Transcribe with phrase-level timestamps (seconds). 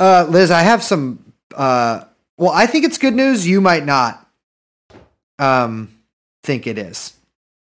[0.00, 1.32] Uh, Liz, I have some.
[1.54, 2.04] Uh,
[2.38, 3.46] well, I think it's good news.
[3.46, 4.26] You might not
[5.38, 5.94] um,
[6.42, 7.12] think it is.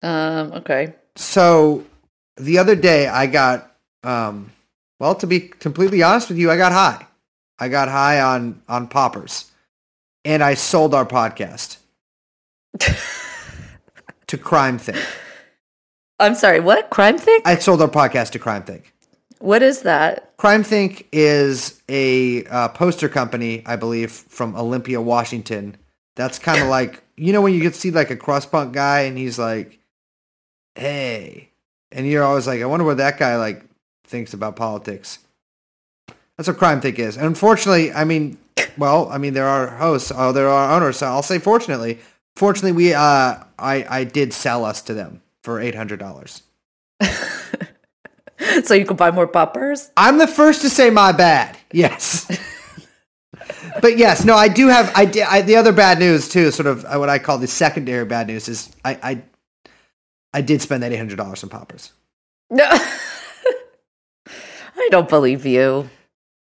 [0.04, 0.94] Um, okay.
[1.16, 1.86] So
[2.36, 3.72] the other day, I got.
[4.04, 4.52] Um,
[5.00, 7.08] well, to be completely honest with you, I got high.
[7.58, 9.50] I got high on on poppers,
[10.26, 11.78] and I sold our podcast
[12.80, 15.02] to CrimethInc.
[16.20, 16.90] I'm sorry, what?
[16.90, 17.42] CrimethInc?
[17.46, 18.84] I sold our podcast to CrimethInc.
[19.46, 20.36] What is that?
[20.38, 25.78] CrimethInc is a uh, poster company, I believe, from Olympia, Washington.
[26.16, 28.74] That's kind of like you know when you get to see like a crust punk
[28.74, 29.78] guy and he's like,
[30.74, 31.52] "Hey,"
[31.92, 33.64] and you're always like, "I wonder what that guy like
[34.08, 35.20] thinks about politics."
[36.38, 37.16] That's what CrimethInc is.
[37.16, 38.40] And unfortunately, I mean,
[38.80, 40.98] well, I mean there are hosts, oh, there are owners.
[40.98, 42.00] So I'll say fortunately,
[42.36, 46.42] fortunately, we uh, I I did sell us to them for eight hundred dollars.
[48.64, 49.92] so you can buy more poppers?
[49.96, 51.58] I'm the first to say my bad.
[51.72, 52.26] Yes.
[53.82, 54.92] but yes, no, I do have.
[54.96, 56.52] I, I the other bad news too.
[56.52, 59.22] Sort of uh, what I call the secondary bad news is I I,
[60.34, 61.92] I did spend that eight hundred dollars on poppers.
[62.50, 62.66] No.
[64.78, 65.90] I don't believe you.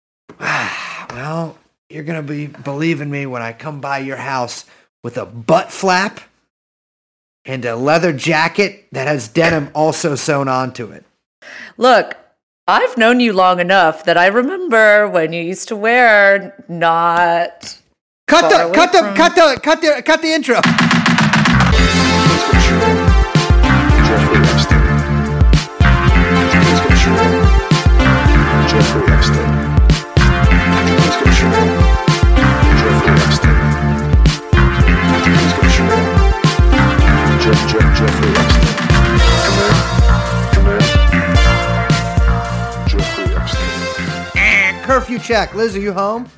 [0.40, 1.58] well,
[1.90, 4.66] you're gonna be believing me when I come by your house
[5.04, 6.22] with a butt flap
[7.46, 11.06] and a leather jacket that has denim also sewn onto it.
[11.78, 12.16] Look,
[12.68, 17.78] I've known you long enough that I remember when you used to wear not.
[18.28, 20.62] Cut the cut the from- cut the cut the cut the intro.
[45.12, 45.54] Curfew check.
[45.54, 46.30] Liz, are you home?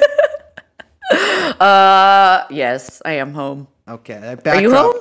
[1.61, 3.69] Uh, yes, I am home.
[3.87, 4.19] Okay.
[4.19, 4.97] that Are you home?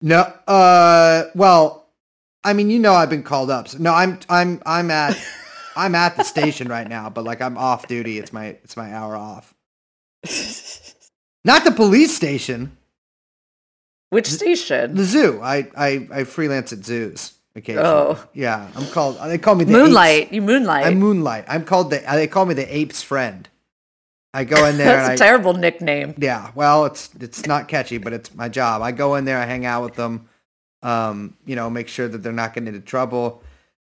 [0.00, 0.20] No.
[0.46, 1.24] Uh.
[1.34, 1.88] Well,
[2.44, 3.66] I mean, you know, I've been called up.
[3.66, 5.20] So, no, I'm I'm I'm at
[5.76, 8.18] I'm at the station right now, but like I'm off duty.
[8.18, 9.52] It's my it's my hour off.
[11.44, 12.76] Not the police station.
[14.10, 14.94] Which station?
[14.94, 15.40] The zoo.
[15.42, 17.86] I I I freelance at zoos occasionally.
[17.88, 18.28] Oh.
[18.34, 18.68] Yeah.
[18.74, 19.18] I'm called.
[19.24, 20.22] They call me the Moonlight.
[20.24, 20.86] apes- You moonlight.
[20.86, 21.44] I'm moonlight.
[21.48, 21.98] I'm called the.
[21.98, 23.48] They call me the ape's friend.
[24.32, 24.86] I go in there.
[24.96, 26.14] That's a terrible nickname.
[26.18, 28.80] Yeah, well, it's it's not catchy, but it's my job.
[28.82, 30.28] I go in there, I hang out with them,
[30.82, 33.42] um, you know, make sure that they're not getting into trouble,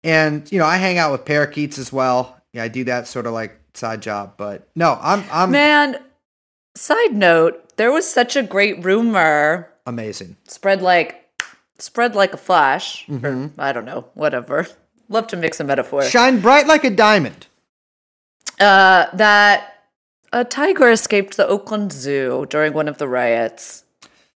[0.03, 2.41] and you know, I hang out with parakeets as well.
[2.54, 5.99] Yeah, I do that sort of like side job, but no, I'm I'm Man,
[6.75, 10.38] side note, there was such a great rumor amazing.
[10.49, 11.19] spread like
[11.80, 13.06] spread like a flash.
[13.06, 13.60] Mm-hmm.
[13.60, 14.66] I don't know, whatever.
[15.08, 16.02] Love to mix a metaphor.
[16.04, 17.46] Shine bright like a diamond.
[18.60, 19.84] Uh, that
[20.32, 23.84] a tiger escaped the Oakland Zoo during one of the riots.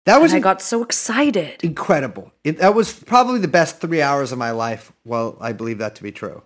[0.05, 1.63] That And was I got so excited.
[1.63, 2.31] incredible.
[2.43, 4.91] It, that was probably the best three hours of my life.
[5.05, 6.43] Well, I believe that to be true.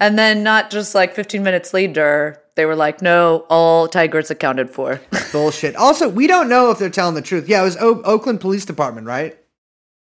[0.00, 4.70] And then not just like 15 minutes later, they were like, no, all tigers accounted
[4.70, 5.00] for.
[5.32, 5.74] Bullshit.
[5.74, 7.48] Also, we don't know if they're telling the truth.
[7.48, 9.37] Yeah, it was o- Oakland Police Department, right?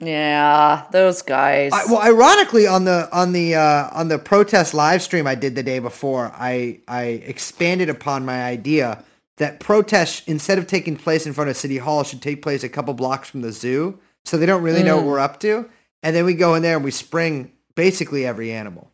[0.00, 1.72] Yeah, those guys.
[1.72, 5.54] I, well, ironically, on the on the uh, on the protest live stream I did
[5.54, 9.04] the day before, I I expanded upon my idea
[9.36, 12.68] that protests instead of taking place in front of City Hall should take place a
[12.68, 15.68] couple blocks from the zoo, so they don't really know what we're up to,
[16.02, 18.90] and then we go in there and we spring basically every animal.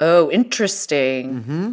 [0.00, 1.42] oh, interesting.
[1.42, 1.72] Mm-hmm.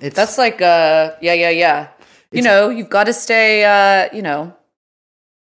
[0.00, 1.88] It's That's like, uh, yeah, yeah, yeah.
[2.32, 4.54] You know, you've got to stay, uh, you know,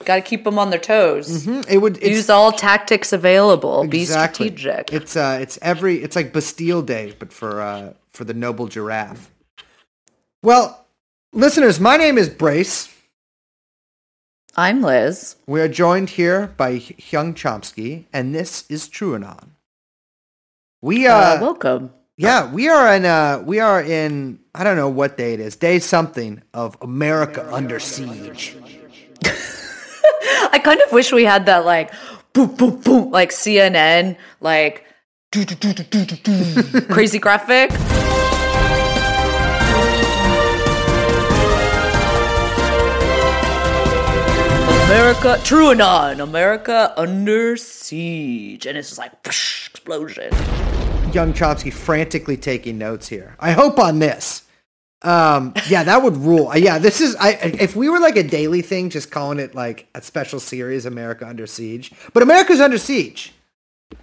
[0.04, 1.46] got to keep them on their toes.
[1.46, 1.68] Mhm.
[1.68, 3.82] it would it's, Use all tactics available.
[3.82, 4.50] exactly.
[4.50, 4.92] Be strategic.
[4.92, 9.30] It's uh it's every it's like Bastille Day, but for uh for the noble giraffe.
[10.42, 10.86] Well,
[11.32, 12.88] listeners, my name is Brace.
[14.56, 15.36] I'm Liz.
[15.46, 19.50] We are joined here by Young Chomsky, and this is TrueAnon.
[20.82, 21.90] We uh, Uh, welcome.
[22.16, 25.54] yeah, we are in uh, we are in I don't know what day it is,
[25.56, 28.56] day something of America under siege.
[30.52, 31.92] I kind of wish we had that like
[32.32, 34.84] boom, boom, boom, like CNN, like
[36.90, 37.70] crazy graphic.
[44.88, 50.32] America, true TrueAnon, America under siege, and it's just like psh, explosion.
[51.12, 53.36] Young Chomsky frantically taking notes here.
[53.38, 54.47] I hope on this.
[55.02, 56.48] Um, yeah, that would rule.
[56.48, 57.14] Uh, Yeah, this is.
[57.16, 57.30] I
[57.60, 61.26] if we were like a daily thing, just calling it like a special series, America
[61.26, 61.92] under siege.
[62.12, 63.32] But America's under siege.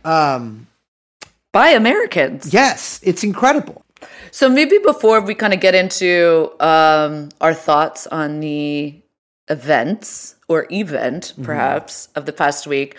[0.04, 0.68] Um,
[1.52, 2.54] By Americans.
[2.54, 3.84] yes, it's incredible.
[4.32, 8.96] So maybe before we kind of get into um, our thoughts on the
[9.50, 12.96] events or event, perhaps, of the past week,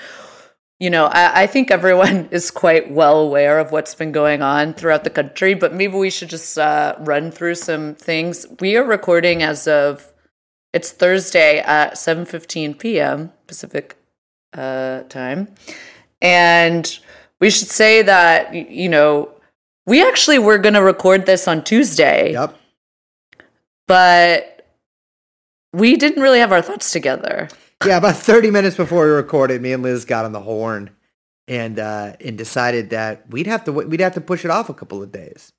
[0.78, 4.75] you know, I, I think everyone is quite well aware of what's been going on
[4.75, 8.46] throughout the country, but maybe we should just uh, run through some things.
[8.61, 10.12] We are recording as of
[10.73, 13.32] it's Thursday at 7:15 p.m.
[13.46, 13.96] Pacific
[14.52, 15.49] uh, time,
[16.20, 16.99] and
[17.40, 19.31] we should say that you know
[19.87, 22.55] we actually were going to record this on Tuesday, Yep.
[23.88, 24.67] but
[25.72, 27.49] we didn't really have our thoughts together.
[27.84, 30.90] Yeah, about 30 minutes before we recorded, me and Liz got on the horn
[31.46, 34.75] and uh, and decided that we'd have to we'd have to push it off a
[34.75, 35.52] couple of days.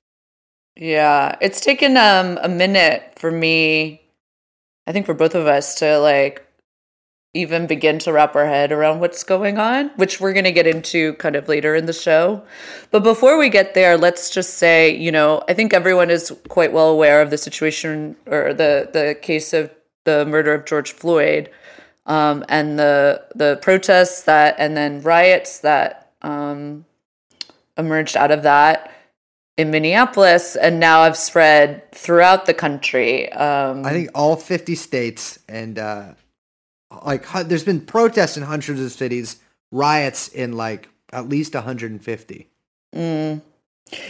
[0.76, 4.02] Yeah, it's taken um a minute for me,
[4.86, 6.44] I think for both of us to like
[7.34, 10.66] even begin to wrap our head around what's going on, which we're going to get
[10.66, 12.42] into kind of later in the show.
[12.90, 16.72] But before we get there, let's just say, you know, I think everyone is quite
[16.72, 19.70] well aware of the situation or the the case of
[20.04, 21.50] the murder of George Floyd
[22.08, 26.84] um, and the the protests that and then riots that um,
[27.76, 28.92] emerged out of that
[29.56, 33.30] in Minneapolis and now have spread throughout the country.
[33.32, 36.14] Um, I think all 50 states and uh,
[37.04, 39.36] like there's been protests in hundreds of cities,
[39.70, 42.48] riots in like at least 150.
[42.94, 43.42] Mm.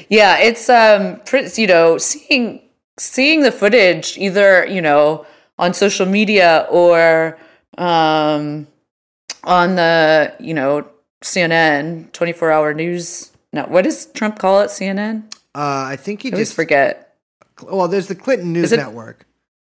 [0.09, 1.21] Yeah, it's um,
[1.57, 2.63] you know, seeing
[2.99, 5.27] seeing the footage either you know
[5.59, 7.39] on social media or
[7.79, 8.67] um,
[9.45, 10.89] on the you know
[11.23, 13.33] CNN 24 hour news.
[13.53, 14.67] No, what does Trump call it?
[14.67, 15.25] CNN?
[15.55, 17.17] Uh, I think he I just forget.
[17.63, 19.27] well, there's the Clinton News it- Network,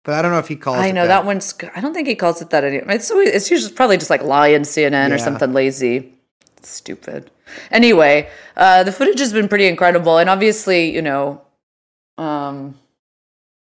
[0.05, 0.77] but I don't know if he calls.
[0.79, 1.25] I it know that.
[1.25, 1.55] one's.
[1.75, 2.91] I don't think he calls it that anymore.
[2.95, 6.13] It's always, it's usually probably just like Lion CNN or something lazy.
[6.63, 7.31] Stupid.
[7.71, 11.41] Anyway, uh, the footage has been pretty incredible, and obviously, you know,
[12.19, 12.79] um,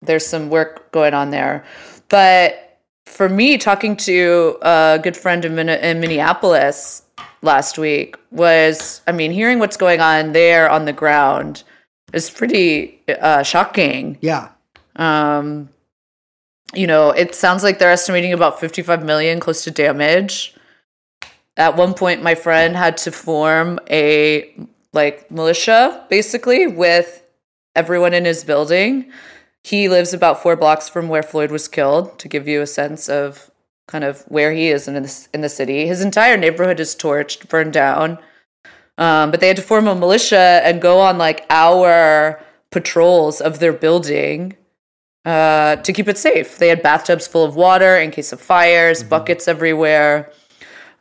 [0.03, 1.65] there's some work going on there.
[2.09, 2.74] But
[3.07, 7.03] for me, talking to a good friend in, Min- in Minneapolis
[7.43, 11.63] last week was, I mean, hearing what's going on there on the ground
[12.13, 14.49] is pretty uh, shocking Yeah,
[14.97, 15.69] um,
[16.75, 20.55] you know, it sounds like they're estimating about 55 million close to damage.
[21.57, 24.53] At one point, my friend had to form a
[24.93, 27.23] like militia basically with
[27.77, 29.11] everyone in his building.
[29.65, 33.09] He lives about four blocks from where Floyd was killed to give you a sense
[33.09, 33.51] of
[33.89, 35.87] kind of where he is in the, in the city.
[35.87, 38.19] His entire neighborhood is torched, burned down.
[38.99, 42.41] Um, but they had to form a militia and go on like hour
[42.71, 44.57] patrols of their building
[45.25, 46.59] uh, to keep it safe.
[46.59, 50.31] They had bathtubs full of water in case of fires, buckets everywhere.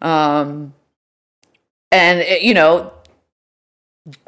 [0.01, 0.74] Um,
[1.92, 2.94] and, it, you know,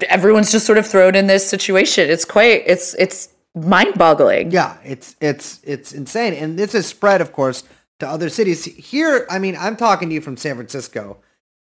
[0.02, 2.10] everyone's just sort of thrown in this situation.
[2.10, 4.52] It's quite, it's, it's mind boggling.
[4.52, 7.63] yeah, it's it's it's insane, and this has spread, of course,
[8.00, 8.66] to other cities.
[8.66, 11.19] Here, I mean, I'm talking to you from San Francisco.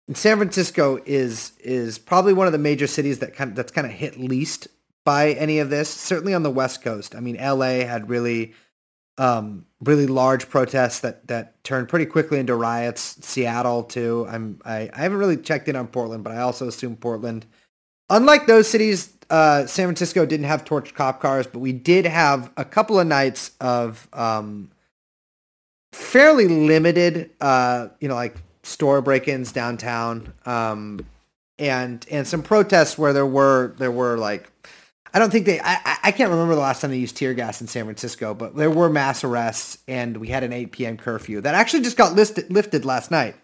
[0.06, 3.72] And San Francisco is is probably one of the major cities that kind of, that's
[3.72, 4.68] kind of hit least
[5.04, 5.88] by any of this.
[5.88, 7.14] Certainly on the West Coast.
[7.14, 7.84] I mean, L.A.
[7.84, 8.54] had really
[9.18, 13.24] um, really large protests that that turned pretty quickly into riots.
[13.24, 14.26] Seattle too.
[14.28, 17.46] I'm I, I haven't really checked in on Portland, but I also assume Portland.
[18.10, 22.50] Unlike those cities, uh, San Francisco didn't have torched cop cars, but we did have
[22.56, 24.70] a couple of nights of um,
[25.92, 31.06] fairly limited, uh, you know, like store break-ins downtown, um,
[31.58, 34.50] and and some protests where there were there were like
[35.12, 37.34] I don't think they I, I- I can't remember the last time they used tear
[37.34, 40.96] gas in San Francisco, but there were mass arrests and we had an 8 p.m.
[40.96, 43.36] curfew that actually just got listed lifted last night.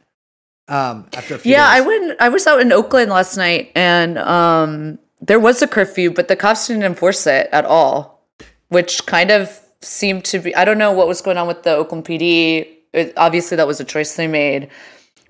[0.68, 2.20] Um, after a few Yeah, I went.
[2.20, 6.36] I was out in Oakland last night, and um, there was a curfew, but the
[6.36, 8.22] cops didn't enforce it at all,
[8.68, 10.54] which kind of seemed to be.
[10.56, 12.66] I don't know what was going on with the Oakland PD.
[12.92, 14.68] It, obviously, that was a choice they made,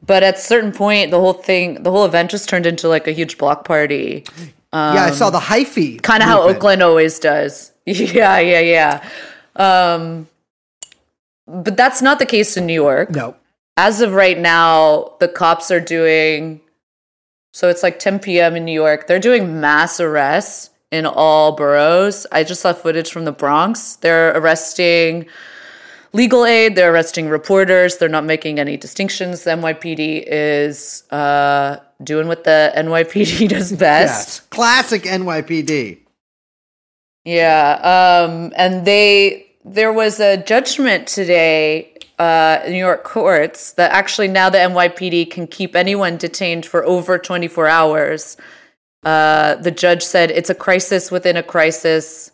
[0.04, 3.06] but at a certain point, the whole thing, the whole event, just turned into like
[3.06, 4.24] a huge block party.
[4.72, 6.00] yeah, I saw the hyphy.
[6.02, 6.42] Kind of how.
[6.42, 7.72] Oakland always does.
[7.86, 9.08] Yeah, yeah, yeah.
[9.54, 10.26] Um,
[11.46, 13.36] but that's not the case in New York No,
[13.76, 16.60] as of right now, the cops are doing
[17.52, 18.54] so it's like 10 p.m.
[18.54, 19.06] in New York.
[19.06, 22.26] They're doing mass arrests in all boroughs.
[22.30, 23.96] I just saw footage from the Bronx.
[23.96, 25.24] They're arresting
[26.12, 29.44] legal aid, they're arresting reporters, they're not making any distinctions.
[29.44, 34.28] The NYPD is uh, doing what the NYPD does best.
[34.28, 36.00] yes, classic NYPD.
[37.24, 44.28] Yeah, um, and they there was a judgment today uh, New York courts that actually
[44.28, 48.36] now the NYPD can keep anyone detained for over 24 hours
[49.06, 52.32] Uh, the judge said it's a crisis within a crisis.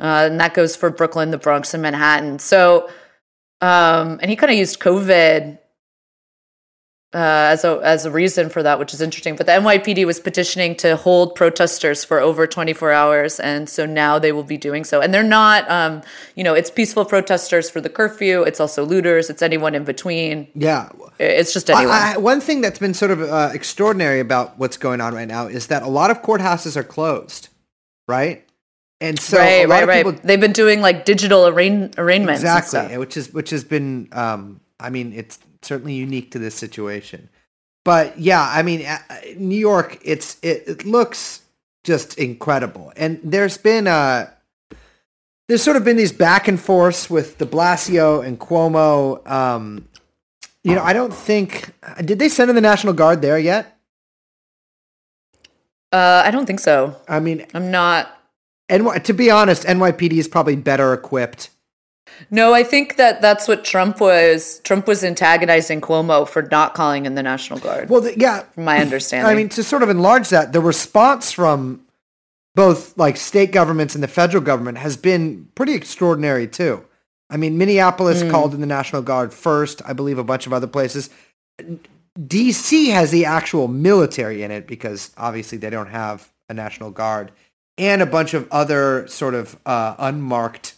[0.00, 2.38] Uh, and that goes for Brooklyn, the Bronx, and Manhattan.
[2.38, 2.88] So,
[3.60, 5.58] um, and he kind of used COVID
[7.14, 9.36] uh, as a as a reason for that, which is interesting.
[9.36, 14.18] But the NYPD was petitioning to hold protesters for over 24 hours, and so now
[14.18, 15.00] they will be doing so.
[15.02, 16.02] And they're not, um,
[16.36, 18.42] you know, it's peaceful protesters for the curfew.
[18.42, 19.28] It's also looters.
[19.28, 20.48] It's anyone in between.
[20.54, 20.88] Yeah.
[21.18, 21.90] It's just anyone.
[21.94, 25.46] I- one thing that's been sort of uh, extraordinary about what's going on right now
[25.48, 27.48] is that a lot of courthouses are closed,
[28.08, 28.44] right?
[29.02, 30.04] And so a right, lot right, of right.
[30.06, 32.40] people They've been doing like digital arraign- arraignments.
[32.42, 37.28] exactly, which is which has been, um, I mean, it's certainly unique to this situation.
[37.84, 38.98] But yeah, I mean, uh,
[39.36, 41.42] New York, it's it, it looks
[41.84, 44.30] just incredible, and there's been uh
[45.48, 49.28] there's sort of been these back and forths with De Blasio and Cuomo.
[49.28, 49.88] Um,
[50.62, 51.72] you know, I don't think
[52.04, 53.78] did they send in the National Guard there yet?
[55.92, 56.96] Uh, I don't think so.
[57.06, 58.18] I mean, I'm not.
[58.68, 61.50] And to be honest, NYPD is probably better equipped.
[62.30, 64.60] No, I think that that's what Trump was.
[64.64, 67.90] Trump was antagonizing Cuomo for not calling in the National Guard.
[67.90, 69.30] Well, the, yeah, from my understanding.
[69.30, 71.84] I mean, to sort of enlarge that, the response from
[72.54, 76.84] both like state governments and the federal government has been pretty extraordinary too.
[77.30, 79.80] I mean, Minneapolis called in the National Guard first.
[79.86, 81.08] I believe a bunch of other places.
[82.18, 87.32] DC has the actual military in it because obviously they don't have a National Guard
[87.78, 90.74] and a bunch of other sort of uh, unmarked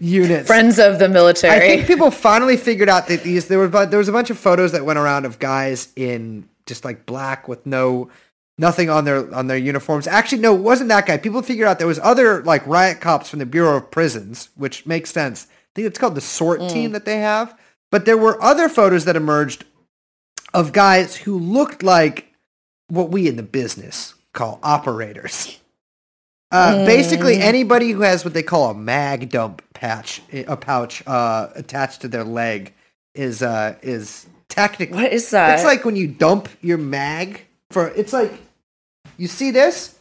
[0.00, 0.46] units.
[0.46, 1.54] friends of the military.
[1.54, 4.30] I think people finally figured out that these there were but there was a bunch
[4.30, 8.10] of photos that went around of guys in just like black with no
[8.58, 10.06] nothing on their on their uniforms.
[10.06, 11.16] Actually, no, it wasn't that guy.
[11.16, 14.86] People figured out there was other like riot cops from the Bureau of Prisons, which
[14.86, 15.46] makes sense.
[15.50, 16.70] I think it's called the SORT mm.
[16.70, 17.58] team that they have.
[17.90, 19.64] But there were other photos that emerged
[20.52, 22.32] of guys who looked like
[22.88, 25.59] what we in the business call operators.
[26.50, 31.48] Uh, Basically, anybody who has what they call a mag dump patch, a pouch uh,
[31.54, 32.74] attached to their leg,
[33.14, 35.54] is uh, is technically what is that?
[35.54, 37.88] it's like when you dump your mag for.
[37.88, 38.32] It's like
[39.16, 39.98] you see this.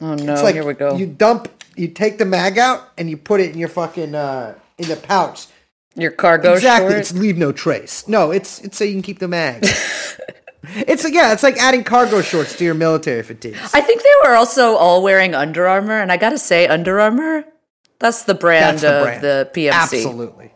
[0.00, 0.96] oh no, It's like here we go.
[0.96, 1.48] You dump.
[1.76, 4.96] You take the mag out and you put it in your fucking uh, in the
[4.96, 5.46] pouch.
[5.94, 6.92] Your cargo exactly.
[6.92, 7.10] shorts.
[7.10, 8.06] It's leave no trace.
[8.06, 9.66] No, it's it's so you can keep the mag.
[10.74, 11.32] it's yeah.
[11.32, 13.58] It's like adding cargo shorts to your military fatigues.
[13.74, 17.44] I think they were also all wearing Under Armour, and I gotta say, Under Armour,
[17.98, 19.22] that's the brand That's the of brand.
[19.22, 19.72] the PMC.
[19.72, 20.52] Absolutely,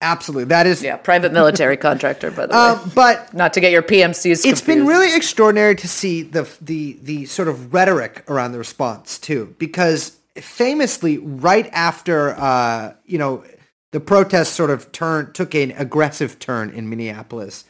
[0.00, 0.44] absolutely.
[0.44, 0.82] That is.
[0.82, 2.58] Yeah, private military contractor, by the way.
[2.58, 4.44] Um, but Not to get your PMCs.
[4.46, 9.18] it's been really extraordinary to see the the the sort of rhetoric around the response
[9.18, 13.44] too, because famously, right after uh, you know
[13.92, 17.64] the protests sort of turned took an aggressive turn in Minneapolis,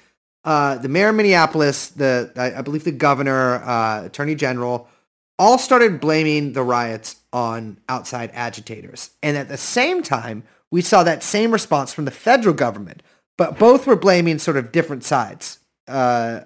[0.44, 4.88] uh, the mayor of Minneapolis, the I, I believe the governor, uh, attorney general,
[5.38, 11.02] all started blaming the riots on outside agitators, and at the same time, we saw
[11.02, 13.02] that same response from the federal government,
[13.36, 15.58] but both were blaming sort of different sides.
[15.86, 16.40] Uh,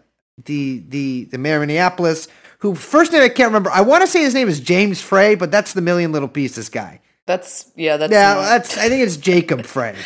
[0.44, 3.70] the the the mayor of Minneapolis, who first name I can't remember.
[3.70, 6.68] I want to say his name is James Frey, but that's the Million Little Pieces
[6.68, 7.00] guy.
[7.26, 7.96] That's yeah.
[7.96, 9.96] That's Yeah, that's I think it's Jacob Frey.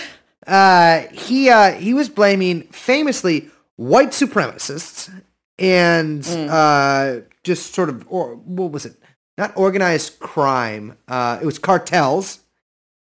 [0.46, 5.10] Uh, he uh, he was blaming famously white supremacists
[5.58, 8.96] and uh, just sort of or what was it?
[9.38, 10.98] Not organized crime.
[11.06, 12.40] Uh, it was cartels,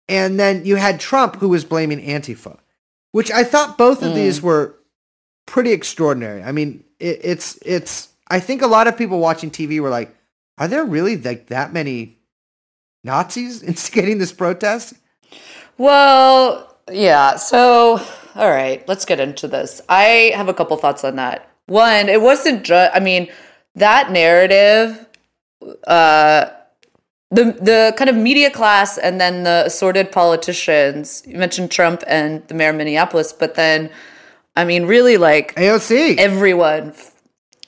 [0.10, 2.58] and then you had Trump who was blaming Antifa,
[3.12, 4.76] which I thought both of these were
[5.46, 6.44] pretty extraordinary.
[6.44, 8.10] I mean, it, it's it's.
[8.28, 10.16] I think a lot of people watching TV were like,
[10.58, 12.18] "Are there really like that many
[13.04, 14.96] Nazis instigating this protest?"
[15.78, 17.36] Well, yeah.
[17.36, 18.02] So,
[18.36, 19.82] all right, let's get into this.
[19.90, 21.50] I have a couple thoughts on that.
[21.68, 22.96] One, it wasn't just.
[22.96, 23.30] I mean,
[23.76, 25.06] that narrative,
[25.88, 26.46] uh,
[27.32, 31.24] the the kind of media class, and then the assorted politicians.
[31.26, 33.90] You mentioned Trump and the mayor of Minneapolis, but then,
[34.56, 36.18] I mean, really, like AOC.
[36.18, 36.94] everyone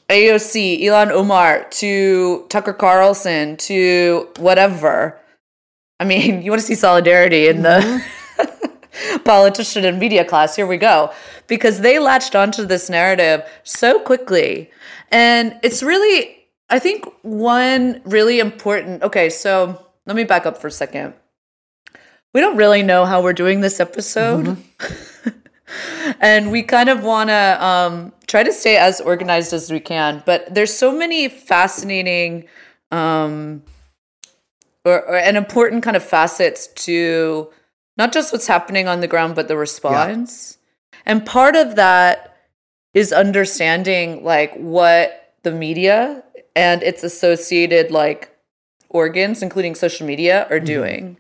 [0.10, 5.20] AOC, Ilhan Omar, to Tucker Carlson, to whatever.
[6.00, 8.04] I mean, you want to see solidarity in the
[9.26, 10.56] politician and media class.
[10.56, 11.12] Here we go.
[11.48, 14.72] Because they latched onto this narrative so quickly.
[15.12, 16.38] And it's really,
[16.70, 19.04] I think, one really important.
[19.04, 21.14] Okay, so let me back up for a second.
[22.34, 24.58] We don't really know how we're doing this episode
[26.20, 30.22] and we kind of want to um, try to stay as organized as we can
[30.26, 32.46] but there's so many fascinating
[32.92, 33.64] um,
[34.84, 37.50] or, or and important kind of facets to
[37.98, 40.58] not just what's happening on the ground but the response.
[41.06, 42.38] And part of that
[42.94, 46.24] is understanding like what the media
[46.56, 48.36] and its associated like
[48.90, 51.18] organs, including social media, are doing,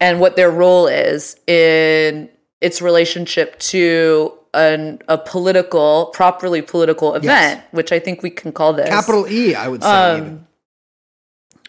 [0.00, 7.62] and what their role is in its relationship to an, a political, properly political event,
[7.70, 8.88] which I think we can call this.
[8.88, 9.88] Capital E, I would say.
[9.88, 10.46] Um,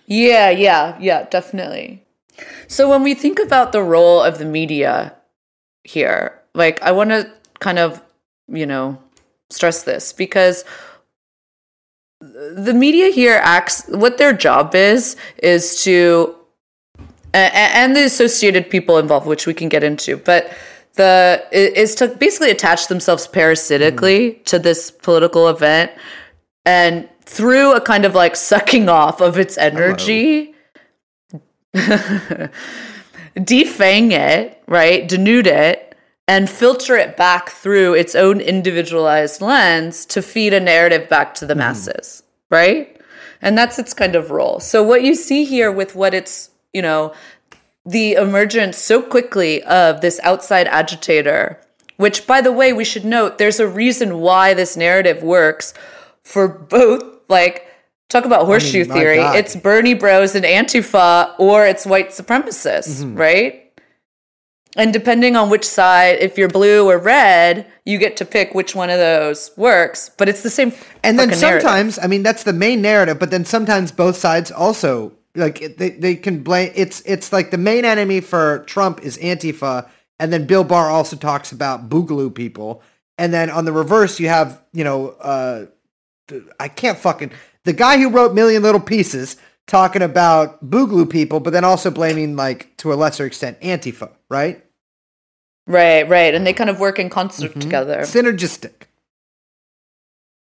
[0.05, 2.03] yeah, yeah, yeah, definitely.
[2.67, 5.15] So when we think about the role of the media
[5.83, 8.01] here, like I want to kind of,
[8.47, 8.97] you know,
[9.49, 10.63] stress this because
[12.21, 16.35] the media here acts what their job is is to
[17.33, 20.51] and the associated people involved which we can get into but
[20.95, 24.43] the is to basically attach themselves parasitically hmm.
[24.43, 25.91] to this political event
[26.65, 30.50] and through a kind of like sucking off of its energy
[33.35, 35.95] defang it right denude it
[36.27, 41.45] and filter it back through its own individualized lens to feed a narrative back to
[41.45, 41.59] the hmm.
[41.59, 43.01] masses right?
[43.41, 44.59] And that's its kind of role.
[44.59, 47.13] So what you see here with what it's you know
[47.83, 51.59] the emergence so quickly of this outside agitator,
[51.97, 55.73] which, by the way, we should note there's a reason why this narrative works
[56.23, 57.67] for both, like,
[58.11, 59.17] talk about horseshoe my theory.
[59.17, 59.35] God.
[59.37, 63.15] It's Bernie Bros and Antifa, or it's white supremacists, Mm-hmm.
[63.15, 63.57] right?
[64.77, 68.73] And depending on which side, if you're blue or red, you get to pick which
[68.73, 70.09] one of those works.
[70.17, 70.71] But it's the same.
[71.03, 71.61] And then fucking narrative.
[71.63, 75.89] sometimes, I mean, that's the main narrative, but then sometimes both sides also like they
[75.91, 76.71] they can blame.
[76.73, 79.89] It's it's like the main enemy for Trump is Antifa,
[80.19, 82.81] and then Bill Barr also talks about Boogaloo people,
[83.17, 85.65] and then on the reverse you have you know uh,
[86.61, 87.31] I can't fucking
[87.65, 89.37] the guy who wrote Million Little Pieces
[89.67, 94.63] talking about Boogaloo people, but then also blaming like to a lesser extent Antifa, right?
[95.67, 97.59] right, right, and they kind of work in concert Mm-hmm.
[97.61, 98.01] together.
[98.01, 98.87] Synergistic.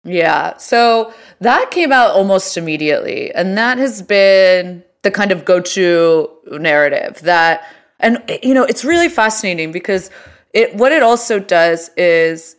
[0.04, 0.56] Yeah.
[0.58, 3.32] So that came out almost immediately.
[3.34, 7.64] And that has been the kind of go to narrative that,
[8.00, 10.10] and, you know, it's really fascinating because
[10.54, 12.56] it, what it also does is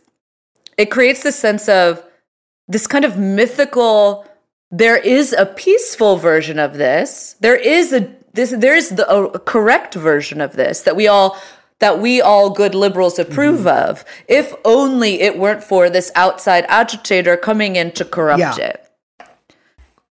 [0.77, 2.03] it creates this sense of
[2.67, 4.27] this kind of mythical,
[4.71, 7.35] there is a peaceful version of this.
[7.39, 11.37] There is a, this, there is the, a correct version of this that we all
[11.79, 13.89] that we all good liberals approve mm-hmm.
[13.89, 18.55] of if only it weren't for this outside agitator coming in to corrupt Yeah.
[18.57, 18.85] it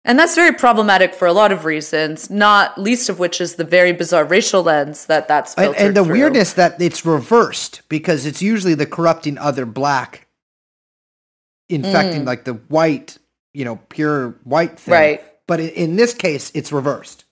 [0.03, 3.63] and that's very problematic for a lot of reasons not least of which is the
[3.63, 6.13] very bizarre racial lens that that's and, and the through.
[6.13, 10.27] weirdness that it's reversed because it's usually the corrupting other black
[11.69, 12.27] infecting mm.
[12.27, 13.17] like the white
[13.57, 15.19] you know pure white thing Right.
[15.47, 17.25] but in, this case it's reversed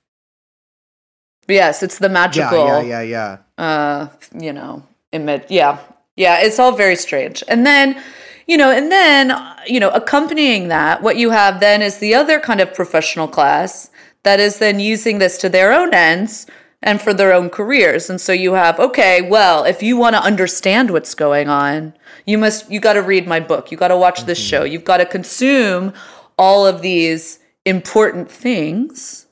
[1.48, 4.08] yes it's the magical yeah yeah yeah uh,
[4.38, 5.44] you know, image.
[5.50, 5.80] Yeah.
[6.16, 6.40] Yeah.
[6.42, 7.44] It's all very strange.
[7.48, 8.02] And then,
[8.48, 9.34] you know, and then,
[9.66, 13.90] you know, accompanying that, what you have then is the other kind of professional class
[14.24, 16.48] that is then using this to their own ends
[16.82, 18.10] and for their own careers.
[18.10, 21.94] And so you have, okay, well, if you want to understand what's going on,
[22.26, 23.72] you must, you got to read my book.
[23.72, 24.64] You got to watch this show.
[24.64, 25.94] You've got to consume
[26.38, 29.28] all of these important things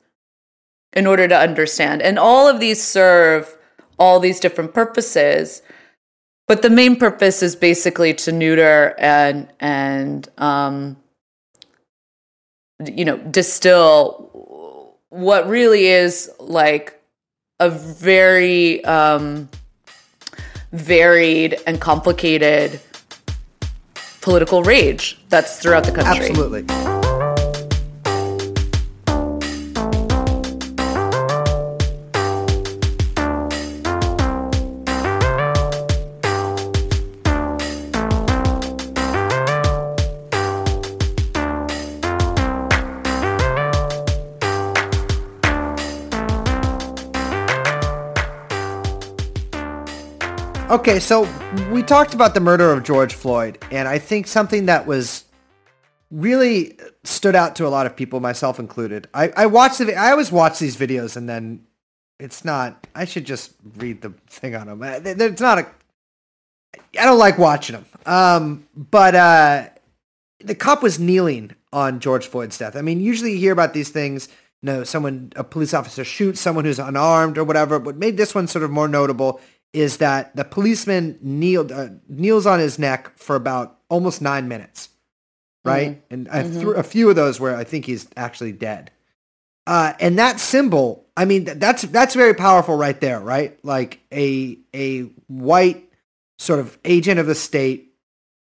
[0.93, 2.01] in order to understand.
[2.01, 3.57] And all of these serve
[3.97, 5.61] all these different purposes.
[6.47, 10.97] But the main purpose is basically to neuter and and um,
[12.85, 16.99] you know distill what really is like
[17.59, 19.47] a very um,
[20.71, 22.81] varied and complicated
[24.23, 26.27] political rage that's throughout the country.
[26.27, 26.63] absolutely
[50.73, 51.25] Okay, so
[51.73, 55.25] we talked about the murder of George Floyd, and I think something that was
[56.11, 59.09] really stood out to a lot of people, myself included.
[59.13, 61.65] I, I watched the, I always watch these videos, and then
[62.19, 62.85] it's not.
[62.93, 64.83] I should just read the thing on them.
[64.83, 65.67] It's not a.
[66.99, 67.85] I don't like watching them.
[68.05, 69.69] Um, but uh,
[70.39, 72.75] the cop was kneeling on George Floyd's death.
[72.75, 74.29] I mean, usually you hear about these things.
[74.61, 77.79] You know, someone, a police officer shoots someone who's unarmed or whatever.
[77.79, 79.41] What made this one sort of more notable
[79.73, 84.89] is that the policeman kneeled, uh, kneels on his neck for about almost nine minutes,
[85.65, 86.01] right?
[86.09, 88.91] And I threw a few of those where I think he's actually dead.
[89.65, 93.57] Uh, and that symbol, I mean, th- that's that's very powerful right there, right?
[93.63, 95.89] Like a a white
[96.37, 97.93] sort of agent of the state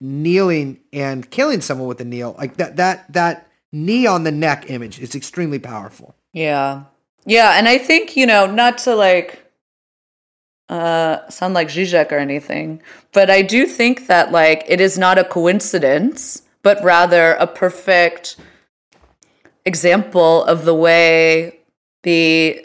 [0.01, 4.71] kneeling and killing someone with a kneel, like that that that knee on the neck
[4.71, 6.15] image is extremely powerful.
[6.33, 6.85] Yeah.
[7.25, 9.46] Yeah, and I think, you know, not to like
[10.69, 15.19] uh sound like Zizek or anything, but I do think that like it is not
[15.19, 18.37] a coincidence, but rather a perfect
[19.65, 21.61] example of the way
[22.03, 22.65] the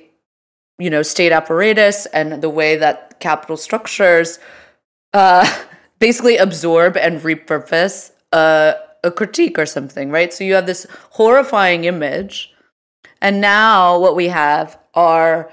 [0.78, 4.40] you know state apparatus and the way that capital structures
[5.14, 5.46] uh
[6.00, 10.34] basically absorb and repurpose a, a critique or something, right?
[10.34, 12.52] So you have this horrifying image
[13.22, 15.52] and now what we have are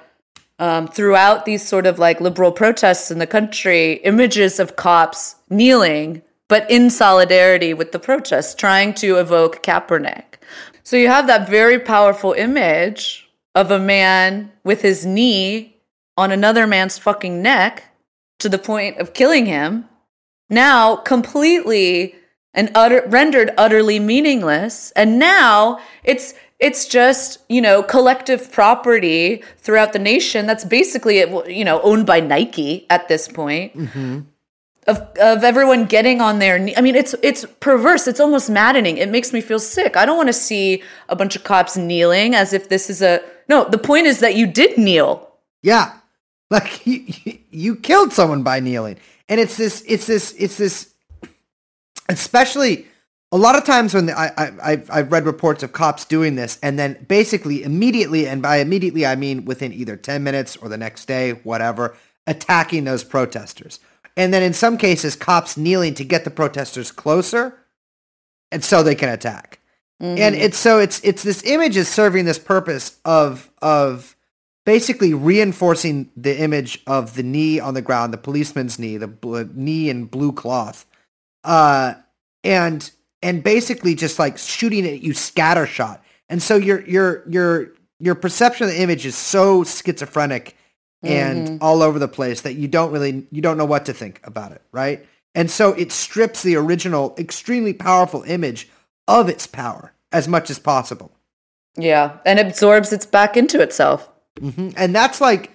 [0.59, 6.23] um, throughout these sort of like liberal protests in the country, images of cops kneeling,
[6.49, 10.38] but in solidarity with the protests, trying to evoke Kaepernick.
[10.83, 15.77] So you have that very powerful image of a man with his knee
[16.16, 17.85] on another man's fucking neck
[18.38, 19.88] to the point of killing him,
[20.49, 22.14] now completely
[22.55, 24.90] and utter, rendered utterly meaningless.
[24.92, 31.18] And now it's it's just you know collective property throughout the nation that's basically
[31.53, 33.77] you know owned by nike at this point.
[33.77, 34.21] Mm-hmm.
[34.87, 36.73] Of, of everyone getting on their knee.
[36.75, 38.09] I mean it's it's perverse.
[38.09, 38.97] It's almost maddening.
[38.97, 39.99] It makes me feel sick.
[39.99, 43.21] I don't want to see a bunch of cops kneeling as if this is a
[43.51, 45.31] no the point is that you did kneel.
[45.62, 45.92] Yeah.
[46.51, 48.97] Like you, you- you killed someone by kneeling.
[49.29, 50.90] And it's this it's this it's this
[52.09, 52.87] especially
[53.31, 56.59] a lot of times when the, I, I I've, read reports of cops doing this
[56.62, 60.79] and then basically immediately and by immediately I mean within either 10 minutes or the
[60.79, 63.81] next day whatever attacking those protesters.
[64.17, 67.59] And then in some cases cops kneeling to get the protesters closer
[68.51, 69.61] and so they can attack.
[70.01, 74.17] And it's so it's it's this image is serving this purpose of of
[74.64, 79.43] basically reinforcing the image of the knee on the ground, the policeman's knee, the bl-
[79.55, 80.87] knee in blue cloth,
[81.43, 81.95] uh,
[82.45, 86.01] and and basically just like shooting at you scattershot.
[86.29, 90.57] And so your your your your perception of the image is so schizophrenic
[91.03, 94.21] and all over the place that you don't really you don't know what to think
[94.25, 95.07] about it, right?
[95.35, 98.69] And so it strips the original extremely powerful image
[99.07, 101.11] of its power as much as possible.
[101.77, 104.75] yeah and absorbs its back into itself Mhm.
[104.77, 105.51] And that's like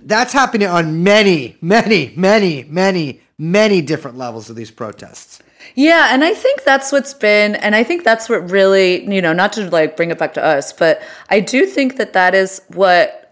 [0.00, 5.40] that's happening on many, many, many, many, many different levels of these protests.
[5.74, 9.32] Yeah, and I think that's what's been, and I think that's what really, you know,
[9.32, 12.62] not to like bring it back to us, but I do think that that is
[12.68, 13.22] what,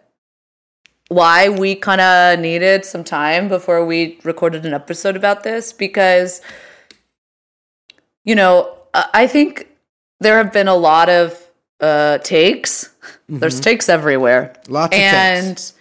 [1.09, 6.41] why we kind of needed some time before we recorded an episode about this, because,
[8.25, 9.69] you know, I think
[10.21, 11.41] there have been a lot of
[11.81, 12.91] uh, takes.
[13.29, 14.55] There's takes everywhere.
[14.69, 15.75] Lots of and takes.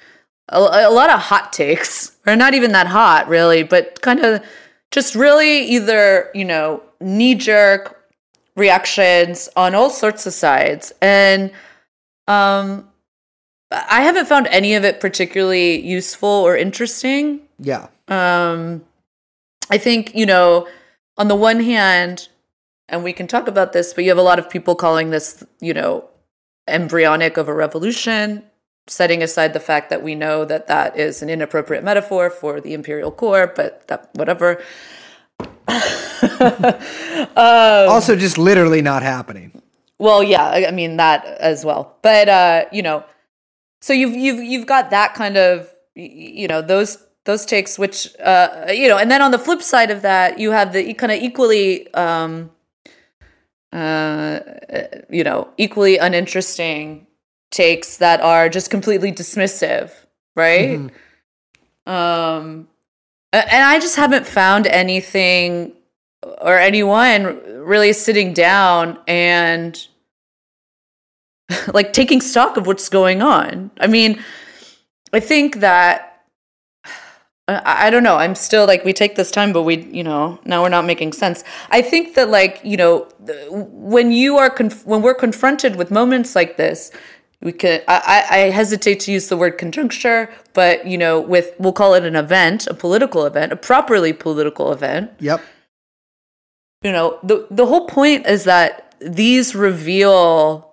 [0.50, 4.44] A, a lot of hot takes, or not even that hot, really, but kind of
[4.92, 8.00] just really either, you know, knee jerk
[8.56, 10.94] reactions on all sorts of sides.
[11.02, 11.52] And
[12.28, 12.88] um,
[13.72, 17.42] I haven't found any of it particularly useful or interesting.
[17.58, 17.88] Yeah.
[18.08, 18.84] Um,
[19.70, 20.68] I think, you know,
[21.18, 22.28] on the one hand,
[22.90, 25.44] and we can talk about this, but you have a lot of people calling this,
[25.60, 26.08] you know,
[26.68, 28.44] embryonic of a revolution,
[28.88, 32.74] setting aside the fact that we know that that is an inappropriate metaphor for the
[32.74, 34.62] imperial core, but that whatever.
[37.38, 39.62] also just literally not happening.
[40.00, 41.98] Well, yeah, I I mean that as well.
[42.02, 43.04] But uh, you know,
[43.82, 48.66] so you've you've you've got that kind of you know those those takes, which uh,
[48.70, 51.22] you know, and then on the flip side of that, you have the kind of
[51.22, 52.52] equally um,
[53.72, 54.40] uh,
[55.10, 57.08] you know equally uninteresting
[57.54, 59.92] takes that are just completely dismissive,
[60.36, 60.92] right?
[61.86, 62.68] Um,
[63.32, 65.74] and I just haven't found anything
[66.42, 69.88] or anyone really sitting down and
[71.74, 73.72] like taking stock of what's going on.
[73.80, 74.22] I mean,
[75.12, 76.26] I think that
[77.48, 78.16] I, I don't know.
[78.16, 81.14] I'm still like we take this time, but we, you know, now we're not making
[81.14, 81.44] sense.
[81.70, 83.08] I think that like you know,
[83.50, 86.92] when you are conf- when we're confronted with moments like this,
[87.44, 87.84] we could.
[87.88, 92.04] I, I hesitate to use the word conjuncture, but you know, with we'll call it
[92.06, 95.42] an event, a political event, a properly political event Yep.
[96.84, 100.72] you know the the whole point is that these reveal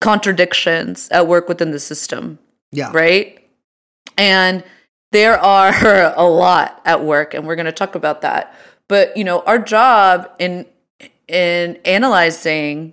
[0.00, 2.38] contradictions at work within the system
[2.72, 2.90] Yeah.
[2.92, 3.38] right
[4.18, 4.62] and
[5.12, 5.72] there are
[6.16, 8.54] a lot at work and we're going to talk about that
[8.88, 10.66] but you know our job in
[11.28, 12.92] in analyzing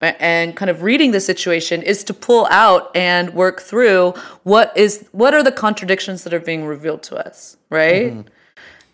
[0.00, 5.08] and kind of reading the situation is to pull out and work through what is
[5.12, 8.24] what are the contradictions that are being revealed to us right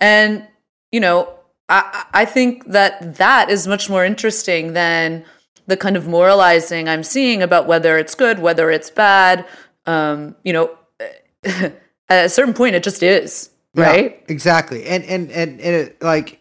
[0.00, 0.46] and
[0.92, 1.28] you know
[1.68, 5.24] I, I think that that is much more interesting than
[5.66, 9.46] the kind of moralizing I'm seeing about whether it's good, whether it's bad.
[9.86, 10.76] Um, you know,
[11.44, 11.74] at
[12.08, 14.12] a certain point, it just is, right?
[14.12, 14.84] Yeah, exactly.
[14.84, 16.40] And and and, and it, like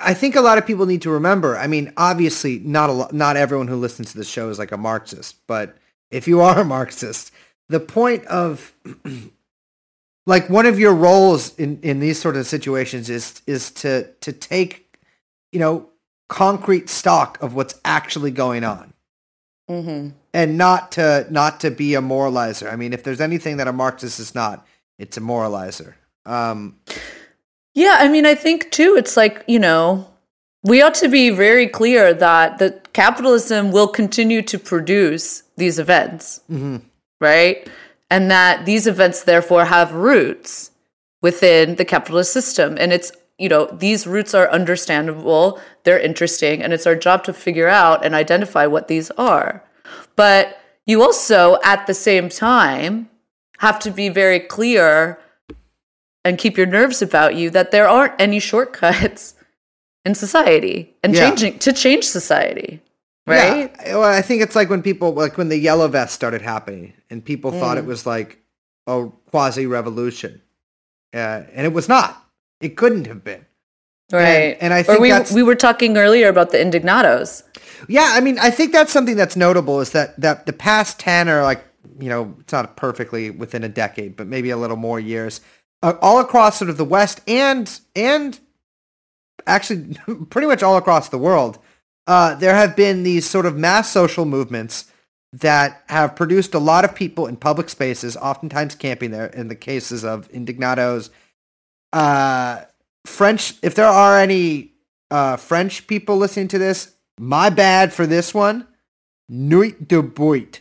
[0.00, 1.56] I think a lot of people need to remember.
[1.56, 4.72] I mean, obviously, not a lo- not everyone who listens to the show is like
[4.72, 5.76] a Marxist, but
[6.10, 7.32] if you are a Marxist,
[7.68, 8.72] the point of
[10.26, 14.32] like one of your roles in in these sort of situations is is to to
[14.32, 14.98] take
[15.52, 15.88] you know
[16.28, 18.92] concrete stock of what's actually going on
[19.70, 20.10] Mm-hmm.
[20.34, 22.70] and not to not to be a moralizer.
[22.70, 24.66] I mean, if there's anything that a Marxist is not,
[24.98, 25.94] it's a moralizer.
[26.26, 26.78] Um,
[27.74, 30.08] Yeah, I mean, I think too, it's like, you know,
[30.62, 36.40] we ought to be very clear that the capitalism will continue to produce these events,
[36.50, 36.78] mm-hmm.
[37.20, 37.68] right?
[38.10, 40.70] And that these events therefore have roots
[41.20, 42.76] within the capitalist system.
[42.78, 47.32] And it's, you know, these roots are understandable, they're interesting, and it's our job to
[47.32, 49.64] figure out and identify what these are.
[50.16, 53.10] But you also, at the same time,
[53.58, 55.18] have to be very clear
[56.24, 59.34] and keep your nerves about you that there aren't any shortcuts
[60.04, 61.28] in society and Yeah.
[61.30, 62.80] changing to change society
[63.26, 63.96] right Yeah.
[63.98, 67.24] Well, I think it's like when people like when the yellow vest started happening, and
[67.24, 67.80] people thought Mm.
[67.80, 68.38] it was like
[68.86, 70.42] a quasi revolution,
[71.14, 72.22] uh, and it was not.
[72.60, 73.46] It couldn't have been.
[74.12, 77.42] right and I or think we, that's- we were talking earlier about the indignados
[77.88, 81.28] Yeah, I mean, I think that's something that's notable is that that the past ten
[81.28, 81.64] or like
[81.98, 85.40] you know, it's not perfectly within a decade, but maybe a little more years,
[85.84, 88.40] uh, all across sort of the West and and
[89.46, 89.96] actually
[90.30, 91.58] pretty much all across the world,
[92.06, 94.90] uh, there have been these sort of mass social movements
[95.30, 99.26] that have produced a lot of people in public spaces, oftentimes camping there.
[99.26, 101.10] In the cases of indignados,
[101.92, 102.62] uh,
[103.04, 103.54] French.
[103.62, 104.72] If there are any
[105.10, 108.66] uh, French people listening to this, my bad for this one.
[109.28, 110.60] Nuit de Boit.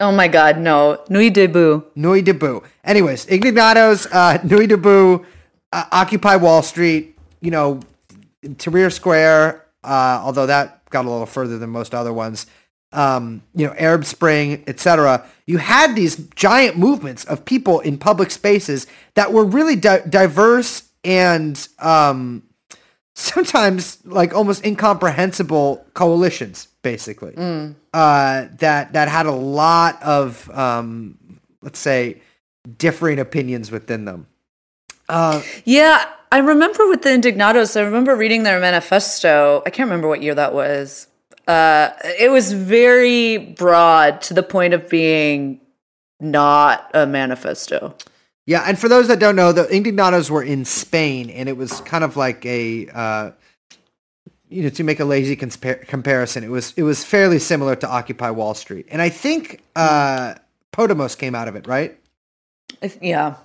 [0.00, 2.64] Oh my god no nuit debout Nuit debout.
[2.84, 5.24] Anyways, Indignados, uh, Nuit debout,
[5.72, 7.80] uh, Occupy Wall Street, you know,
[8.44, 12.46] Tahrir Square, uh, although that got a little further than most other ones,
[12.92, 15.26] um, you know, Arab Spring, etc.
[15.46, 20.88] You had these giant movements of people in public spaces that were really di- diverse
[21.04, 22.42] and um,
[23.18, 27.34] sometimes like almost incomprehensible coalitions, basically.
[27.92, 31.18] Uh, that that had a lot of um,
[31.62, 32.20] let's say
[32.76, 34.26] differing opinions within them.
[35.08, 40.06] Uh, yeah i remember with the indignados i remember reading their manifesto i can't remember
[40.06, 41.06] what year that was
[41.46, 45.58] uh, it was very broad to the point of being
[46.20, 47.94] not a manifesto
[48.48, 51.80] yeah, and for those that don't know, the Indignados were in Spain, and it was
[51.82, 53.30] kind of like a uh,
[54.48, 58.30] you know to make a lazy comparison, it was it was fairly similar to Occupy
[58.30, 60.34] Wall Street, and I think uh,
[60.72, 61.98] Podemos came out of it, right?
[63.00, 63.36] Yeah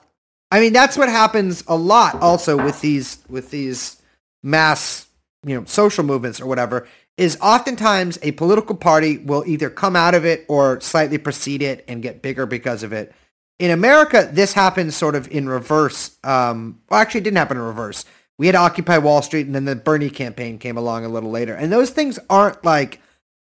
[0.54, 4.00] I mean, that's what happens a lot also with these with these
[4.44, 5.08] mass,
[5.44, 6.88] you know, social movements or whatever,
[7.18, 11.84] is oftentimes a political party will either come out of it or slightly precede it
[11.88, 13.16] and get bigger because of it.
[13.60, 16.18] In America, this happens sort of in reverse.
[16.24, 18.06] Um, well, actually, it didn't happen in reverse.
[18.38, 21.54] We had Occupy Wall Street, and then the Bernie campaign came along a little later.
[21.54, 23.00] And those things aren't like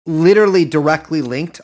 [0.06, 1.60] literally directly linked.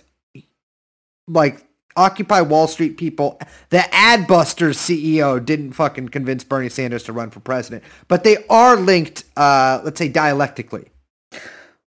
[1.27, 7.31] Like Occupy Wall Street people, the Adbusters CEO didn't fucking convince Bernie Sanders to run
[7.31, 10.91] for president, but they are linked, uh, let's say dialectically.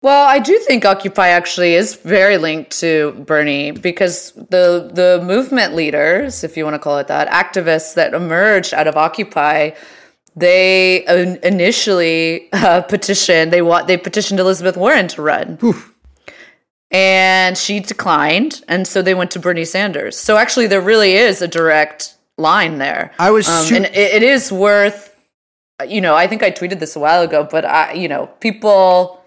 [0.03, 5.75] Well, I do think Occupy actually is very linked to Bernie because the the movement
[5.75, 9.71] leaders, if you want to call it that, activists that emerged out of Occupy,
[10.35, 11.07] they
[11.45, 13.53] initially uh, petitioned.
[13.53, 15.59] They want they petitioned Elizabeth Warren to run,
[16.91, 20.19] and she declined, and so they went to Bernie Sanders.
[20.19, 23.13] So actually, there really is a direct line there.
[23.21, 25.11] I was um, and it, it is worth.
[25.87, 29.22] You know, I think I tweeted this a while ago, but I, you know, people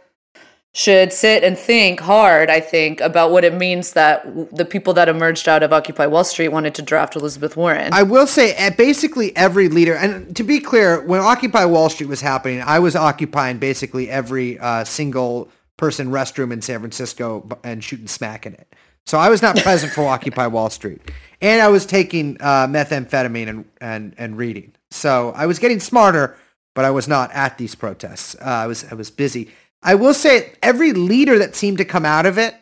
[0.76, 4.94] should sit and think hard, I think, about what it means that w- the people
[4.96, 7.94] that emerged out of Occupy Wall Street wanted to draft Elizabeth Warren.
[7.94, 12.20] I will say, basically every leader, and to be clear, when Occupy Wall Street was
[12.20, 18.08] happening, I was occupying basically every uh, single person restroom in San Francisco and shooting
[18.08, 18.76] smack in it.
[19.06, 21.10] So I was not present for Occupy Wall Street,
[21.40, 24.74] and I was taking uh, methamphetamine and, and and reading.
[24.92, 26.36] So I was getting smarter,
[26.74, 28.36] but I was not at these protests.
[28.36, 29.52] Uh, I was I was busy.
[29.86, 32.56] I will say, every leader that seemed to come out of it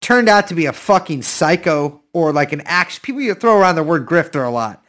[0.00, 3.00] turned out to be a fucking psycho or like an action.
[3.02, 4.82] People you throw around the word grifter a lot.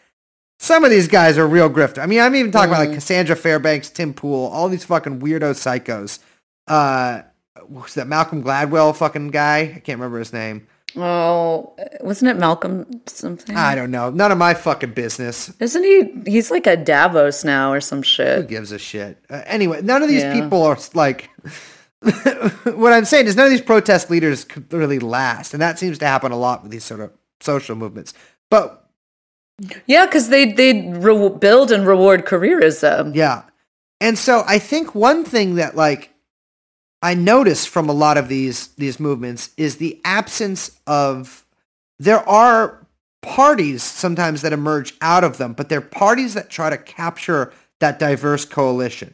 [0.60, 2.04] Some of these guys are real grifter.
[2.04, 5.52] I mean, I'm even talking about like Cassandra Fairbanks, Tim Pool, all these fucking weirdo
[5.52, 6.20] psychos.
[6.68, 7.24] Uh,
[7.74, 9.62] who's that Malcolm Gladwell fucking guy?
[9.62, 10.68] I can't remember his name.
[10.98, 13.56] Oh, wasn't it Malcolm something?
[13.56, 14.10] I don't know.
[14.10, 15.52] None of my fucking business.
[15.60, 16.32] Isn't he?
[16.32, 18.38] He's like a Davos now or some shit.
[18.38, 19.24] Who gives a shit?
[19.30, 20.34] Uh, anyway, none of these Yeah.
[20.42, 21.30] people are like.
[22.76, 25.98] what I'm saying is none of these protest leaders could really last, and that seems
[26.00, 28.14] to happen a lot with these sort of social movements.
[28.52, 28.88] But
[29.88, 33.16] Yeah, because they they re- build and reward careerism.
[33.16, 33.44] Yeah.
[34.02, 36.14] And so I think one thing that like
[37.02, 41.46] I notice from a lot of these these movements is the absence of
[42.00, 42.86] there are
[43.22, 48.00] parties sometimes that emerge out of them, but they're parties that try to capture that
[48.00, 49.14] diverse coalition,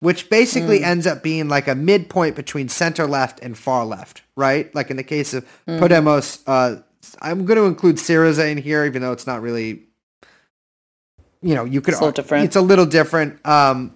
[0.00, 4.74] which basically ends up being like a midpoint between center left and far left, right?
[4.74, 6.82] Like in the case of Podemos, uh,
[7.20, 9.86] I'm going to include Syriza in here, even though it's not really
[11.42, 12.44] you know, you could It's a little different.
[12.44, 13.46] It's a little different.
[13.46, 13.94] Um,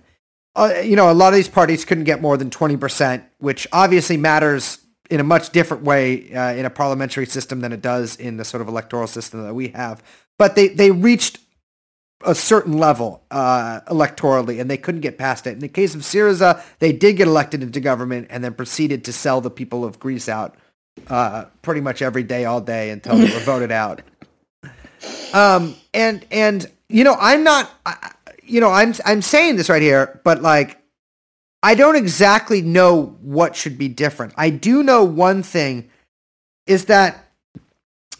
[0.57, 4.17] uh, you know, a lot of these parties couldn't get more than 20%, which obviously
[4.17, 4.79] matters
[5.11, 8.45] in a much different way uh, in a parliamentary system than it does in the
[8.45, 10.03] sort of electoral system that we have.
[10.39, 11.39] But they, they reached
[12.25, 15.53] a certain level uh, electorally, and they couldn't get past it.
[15.53, 19.13] In the case of Syriza, they did get elected into government and then proceeded to
[19.13, 20.57] sell the people of Greece out
[21.09, 24.03] uh, pretty much every day, all day until they were voted out.
[25.35, 28.13] Um, and and you know, I'm not, I,
[28.47, 30.79] you know, I'm I'm saying this right here, but like,
[31.63, 34.33] I don't exactly know what should be different.
[34.37, 35.91] I do know one thing
[36.67, 37.31] is that,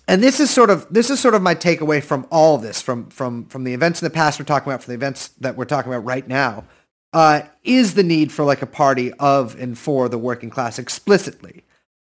[0.07, 3.09] and this is sort of this is sort of my takeaway from all this, from
[3.11, 5.65] from from the events in the past we're talking about, from the events that we're
[5.65, 6.65] talking about right now,
[7.13, 11.65] uh, is the need for like a party of and for the working class explicitly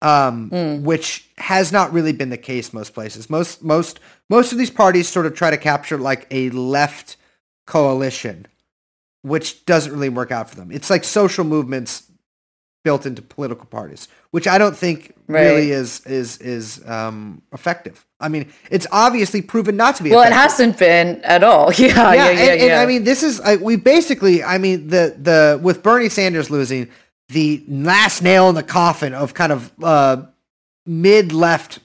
[0.01, 3.29] um, which has not really been the case most places.
[3.29, 7.17] Most most most of these parties sort of try to capture like a left
[7.65, 8.47] coalition,
[9.21, 10.71] which doesn't really work out for them.
[10.71, 12.11] It's like social movements
[12.83, 18.05] built into political parties, which I don't think really is is is um, effective.
[18.19, 20.11] I mean, it's obviously proven not to be.
[20.11, 21.71] Well, it hasn't been at all.
[21.77, 22.65] Yeah, yeah, yeah, and, yeah.
[22.67, 24.43] and I mean, this is like, we basically.
[24.43, 26.89] I mean, the the with Bernie Sanders losing,
[27.29, 30.23] the last nail in the coffin of kind of uh,
[30.85, 31.79] mid left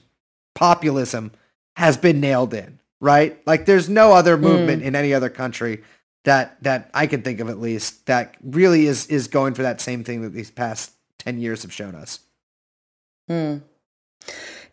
[0.53, 1.31] populism
[1.75, 2.79] has been nailed in.
[3.01, 3.37] Right?
[3.45, 4.43] Like, there's no other Hmm.
[4.43, 5.83] movement in any other country
[6.23, 9.81] that that I can think of at least that really is is going for that
[9.81, 12.19] same thing that these past ten years have shown us.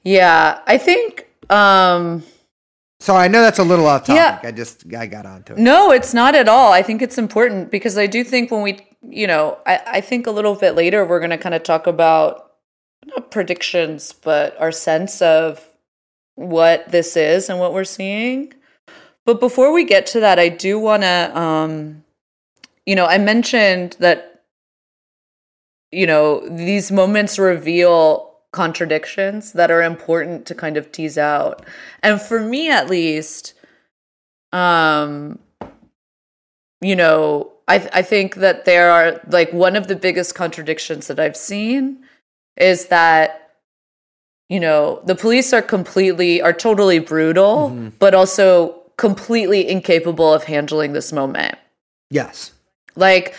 [0.02, 1.26] yeah, I think.
[1.50, 2.22] um
[3.00, 4.16] So I know that's a little off topic.
[4.16, 4.40] Yeah.
[4.42, 5.58] I just I got onto it.
[5.58, 6.72] No, it's not at all.
[6.72, 10.26] I think it's important because I do think when we, you know, I, I think
[10.26, 12.50] a little bit later we're going to kind of talk about
[13.06, 15.67] not predictions, but our sense of
[16.38, 18.54] what this is and what we're seeing.
[19.26, 22.04] But before we get to that, I do want to, um,
[22.86, 24.44] you know, I mentioned that,
[25.90, 31.66] you know, these moments reveal contradictions that are important to kind of tease out.
[32.02, 33.54] And for me, at least,
[34.52, 35.38] um
[36.80, 41.20] you know i i think that there are like one of the biggest contradictions that
[41.20, 41.98] i've seen
[42.56, 43.47] is that
[44.48, 47.88] you know the police are completely are totally brutal mm-hmm.
[47.98, 51.56] but also completely incapable of handling this moment.
[52.10, 52.52] Yes.
[52.96, 53.34] like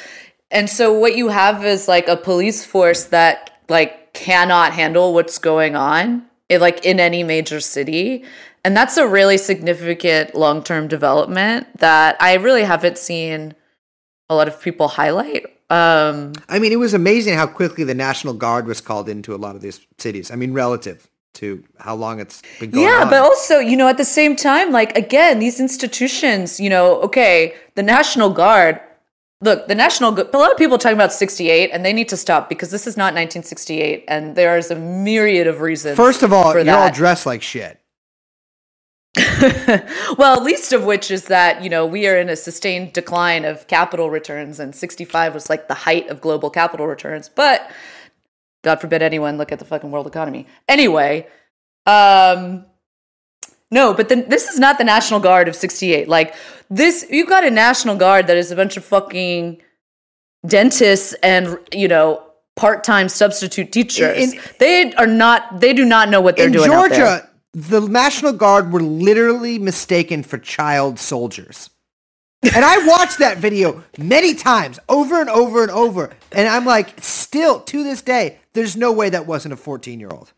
[0.52, 5.38] and so what you have is like a police force that like cannot handle what's
[5.38, 8.24] going on in, like in any major city.
[8.66, 13.56] And that's a really significant long-term development that i really haven't seen
[14.30, 18.34] a lot of people highlight um I mean, it was amazing how quickly the National
[18.34, 20.32] Guard was called into a lot of these cities.
[20.32, 23.10] I mean, relative to how long it's been going yeah on.
[23.10, 27.54] but also you know at the same time like again these institutions you know okay
[27.76, 28.80] the national guard
[29.42, 32.10] look the national Gu- a lot of people are talking about 68 and they need
[32.10, 36.24] to stop because this is not 1968 and there is a myriad of reasons First
[36.24, 37.80] of all, you're all dressed like shit.
[40.18, 43.66] well least of which is that you know we are in a sustained decline of
[43.68, 47.72] capital returns and 65 was like the height of global capital returns but
[48.64, 50.46] god forbid anyone look at the fucking world economy.
[50.68, 51.26] Anyway
[51.88, 52.66] um
[53.72, 56.36] no but then this is not the national guard of 68 like
[56.70, 59.60] this you've got a national guard that is a bunch of fucking
[60.46, 62.24] dentists and you know
[62.56, 64.34] part-time substitute teachers.
[64.34, 67.00] In- they are not they do not know what they're In doing out there.
[67.00, 71.70] Georgia, the National Guard were literally mistaken for child soldiers.
[72.42, 76.12] And I watched that video many times, over and over and over.
[76.32, 80.10] And I'm like, still to this day, there's no way that wasn't a 14 year
[80.12, 80.32] old.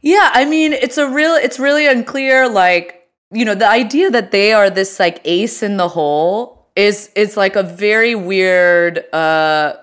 [0.00, 4.30] Yeah, I mean, it's a real it's really unclear like, you know, the idea that
[4.30, 9.74] they are this like ace in the hole is is like a very weird uh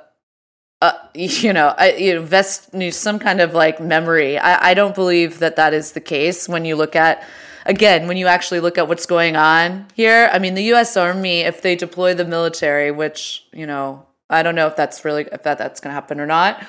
[0.85, 4.37] uh, you know, I, you invest some kind of like memory.
[4.37, 7.23] I, I don't believe that that is the case when you look at,
[7.65, 10.29] again, when you actually look at what's going on here.
[10.31, 10.95] I mean, the U.S.
[10.97, 15.27] Army, if they deploy the military, which you know, I don't know if that's really
[15.31, 16.65] if that that's going to happen or not.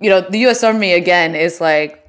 [0.00, 0.62] You know, the U.S.
[0.64, 2.00] Army again is like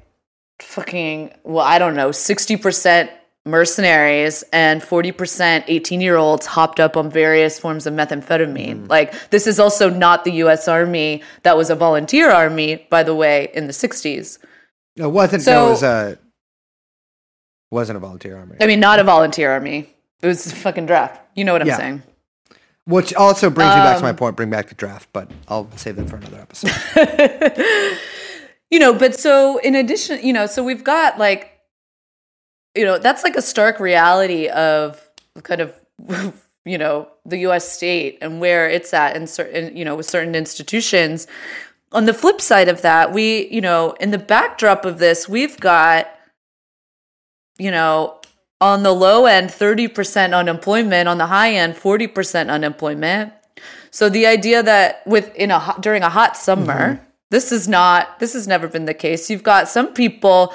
[0.60, 3.10] fucking well, I don't know, sixty percent
[3.46, 8.86] mercenaries and 40% 18 year olds hopped up on various forms of methamphetamine.
[8.86, 8.88] Mm.
[8.88, 13.14] Like, this is also not the US Army that was a volunteer army, by the
[13.14, 14.38] way, in the 60s.
[14.96, 16.18] It wasn't, so, it was a,
[17.70, 18.56] wasn't a volunteer army.
[18.60, 19.88] I mean, not a volunteer army.
[20.22, 21.20] It was a fucking draft.
[21.34, 21.76] You know what I'm yeah.
[21.76, 22.02] saying.
[22.86, 25.30] Which also brings um, me back to my um, point, bring back the draft, but
[25.48, 27.98] I'll save that for another episode.
[28.70, 31.55] you know, but so in addition, you know, so we've got like
[32.76, 35.08] you know, that's like a stark reality of
[35.42, 35.74] kind of,
[36.64, 40.34] you know, the US state and where it's at in certain, you know, with certain
[40.34, 41.26] institutions.
[41.92, 45.58] On the flip side of that, we, you know, in the backdrop of this, we've
[45.58, 46.08] got,
[47.58, 48.20] you know,
[48.60, 53.32] on the low end, 30% unemployment, on the high end, 40% unemployment.
[53.90, 57.04] So the idea that with in a during a hot summer, mm-hmm.
[57.36, 59.28] This is not, this has never been the case.
[59.28, 60.54] You've got some people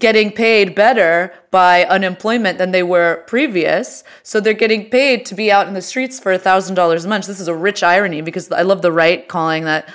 [0.00, 4.02] getting paid better by unemployment than they were previous.
[4.24, 7.28] So they're getting paid to be out in the streets for $1,000 a month.
[7.28, 9.88] This is a rich irony because I love the right calling that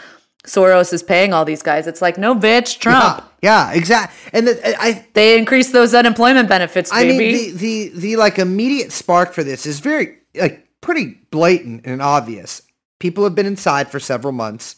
[0.45, 1.85] Soros is paying all these guys.
[1.85, 3.21] It's like, no, bitch, Trump.
[3.41, 4.17] Yeah, yeah exactly.
[4.31, 7.13] And the, I, they increase those unemployment benefits, baby.
[7.13, 11.85] I mean, the, the, the like immediate spark for this is very, like, pretty blatant
[11.85, 12.61] and obvious.
[12.99, 14.77] People have been inside for several months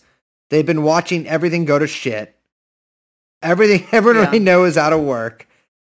[0.50, 2.36] They've been watching everything go to shit.
[3.41, 4.39] Everything everyone yeah.
[4.39, 5.48] know is out of work.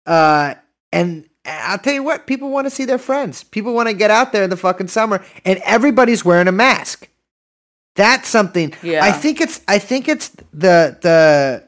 [0.06, 0.54] Uh,
[0.92, 3.44] and I'll tell you what, people want to see their friends.
[3.44, 7.08] People want to get out there in the fucking summer, and everybody's wearing a mask.
[7.94, 8.74] That's something.
[8.82, 9.04] Yeah.
[9.04, 9.60] I think it's.
[9.68, 11.64] I think it's the the.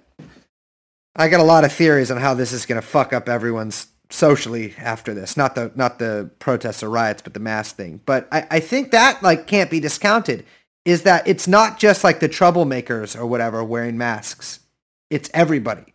[1.16, 3.88] I got a lot of theories on how this is going to fuck up everyone's
[4.10, 5.36] socially after this.
[5.36, 8.00] Not the not the protests or riots, but the mask thing.
[8.06, 10.44] But I, I think that like can't be discounted
[10.84, 14.60] is that it's not just like the troublemakers or whatever wearing masks.
[15.10, 15.94] It's everybody.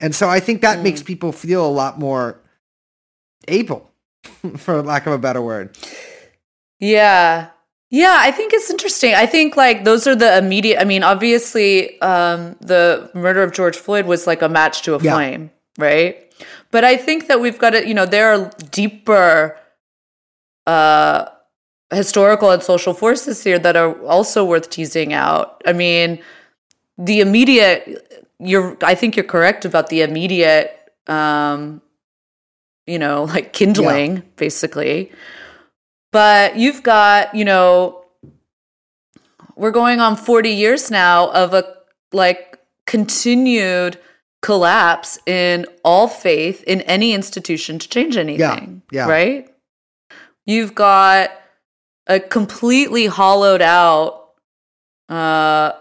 [0.00, 0.82] And so I think that mm.
[0.82, 2.40] makes people feel a lot more
[3.46, 3.90] able,
[4.56, 5.76] for lack of a better word.
[6.78, 7.50] Yeah.
[7.90, 9.14] Yeah, I think it's interesting.
[9.14, 13.76] I think like those are the immediate I mean, obviously um the murder of George
[13.76, 15.14] Floyd was like a match to a yeah.
[15.14, 16.32] flame, right?
[16.70, 19.58] But I think that we've got to, you know, there are deeper
[20.66, 21.30] uh
[21.90, 25.62] historical and social forces here that are also worth teasing out.
[25.66, 26.20] I mean,
[26.96, 30.74] the immediate you're I think you're correct about the immediate
[31.06, 31.80] um
[32.86, 34.22] you know, like kindling yeah.
[34.36, 35.12] basically.
[36.10, 38.02] But you've got, you know,
[39.56, 41.64] we're going on 40 years now of a
[42.12, 43.98] like continued
[44.40, 48.82] collapse in all faith in any institution to change anything.
[48.90, 49.06] Yeah.
[49.06, 49.10] yeah.
[49.10, 49.54] Right?
[50.46, 51.30] You've got
[52.08, 54.30] a completely hollowed out,
[55.08, 55.72] uh,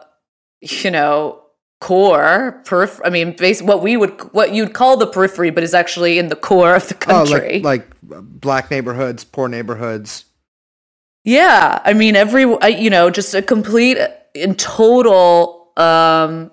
[0.61, 1.41] you know,
[1.80, 3.05] core periphery.
[3.05, 6.28] I mean, base what we would what you'd call the periphery, but is actually in
[6.28, 7.61] the core of the country.
[7.63, 10.25] Oh, like, like black neighborhoods, poor neighborhoods.
[11.23, 13.97] Yeah, I mean, every you know, just a complete
[14.36, 16.51] and total um,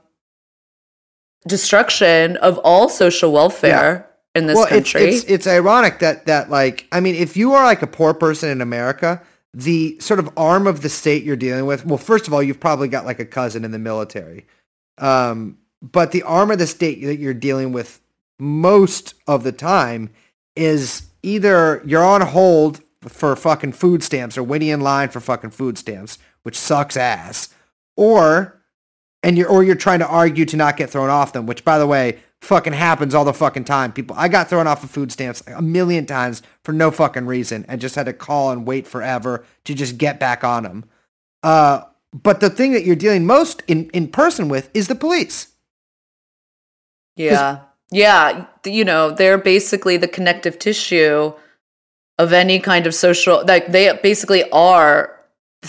[1.47, 4.09] destruction of all social welfare.
[4.09, 4.11] Yeah.
[4.37, 7.53] In this well, country, it's, it's it's ironic that that like I mean, if you
[7.53, 9.23] are like a poor person in America,
[9.55, 12.61] the sort of arm of the state you're dealing with, well, first of all, you've
[12.61, 14.47] probably got like a cousin in the military.
[14.99, 18.01] Um, but the arm of the state that you're dealing with
[18.39, 20.11] most of the time
[20.57, 25.51] is either you're on hold for fucking food stamps or waiting in line for fucking
[25.51, 27.51] food stamps, which sucks ass,
[27.97, 28.61] or
[29.23, 31.79] and you're or you're trying to argue to not get thrown off them, which by
[31.79, 33.93] the way, fucking happens all the fucking time.
[33.93, 37.65] People, I got thrown off of food stamps a million times for no fucking reason
[37.69, 40.85] and just had to call and wait forever to just get back on them.
[41.43, 41.83] Uh,
[42.13, 45.49] but the thing that you're dealing most in, in person with is the police.
[47.17, 47.61] Yeah.
[47.91, 48.47] Yeah.
[48.65, 51.33] You know, they're basically the connective tissue
[52.19, 55.19] of any kind of social, like they basically are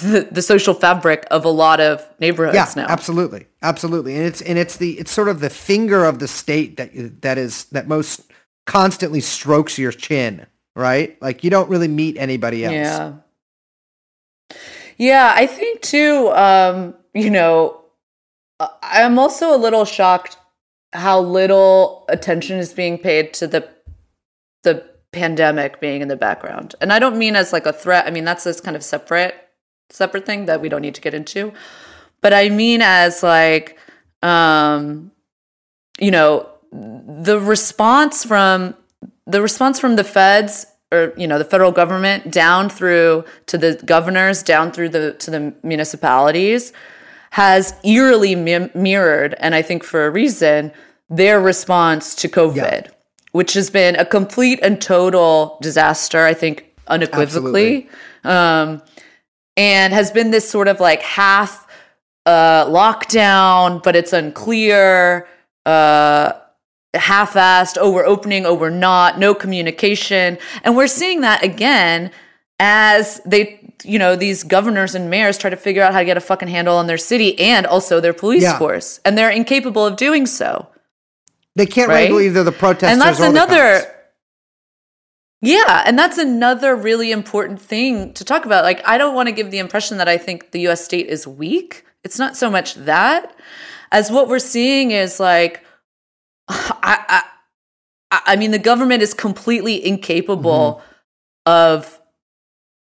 [0.02, 2.86] the, the social fabric of a lot of neighborhoods yeah, now.
[2.90, 6.78] Absolutely, absolutely, and it's and it's the it's sort of the finger of the state
[6.78, 8.22] that that is that most
[8.66, 11.20] constantly strokes your chin, right?
[11.22, 12.74] Like you don't really meet anybody else.
[12.74, 13.14] Yeah,
[14.98, 15.34] yeah.
[15.36, 16.30] I think too.
[16.30, 17.82] Um, you know,
[18.60, 20.38] I'm also a little shocked
[20.92, 23.70] how little attention is being paid to the
[24.64, 28.06] the pandemic being in the background, and I don't mean as like a threat.
[28.08, 29.45] I mean that's this kind of separate
[29.90, 31.54] separate thing that we don't need to get into.
[32.22, 33.78] but I mean as like,
[34.24, 35.12] um,
[36.00, 38.76] you know, the response from
[39.28, 43.80] the response from the feds or you know the federal government down through to the
[43.86, 46.74] governors down through the to the municipalities
[47.32, 50.72] has eerily mi- mirrored and i think for a reason
[51.10, 52.90] their response to covid
[53.32, 57.90] which has been a complete and total disaster i think unequivocally.
[58.24, 58.82] Um,
[59.58, 61.68] and has been this sort of like half
[62.26, 65.28] uh, lockdown but it's unclear
[65.66, 66.32] uh,
[66.94, 70.38] half-assed, over opening, over not, no communication.
[70.64, 72.12] And we're seeing that again
[72.60, 76.16] as they you know these governors and mayors try to figure out how to get
[76.16, 78.58] a fucking handle on their city and also their police Yeah.
[78.58, 80.68] force and they're incapable of doing so
[81.56, 82.06] They can't Right?
[82.06, 83.86] label either the protesters and that's another.
[85.42, 88.64] Yeah and that's another really important thing to talk about.
[88.64, 91.28] Like i don't want to give the impression that i think the us state is
[91.28, 91.84] weak.
[92.04, 93.36] It's not so much that.
[93.92, 95.64] As what we're seeing is like
[96.50, 97.22] i
[98.12, 100.82] i I- mean the government is completely incapable
[101.48, 101.52] Mm-hmm.
[101.52, 102.02] of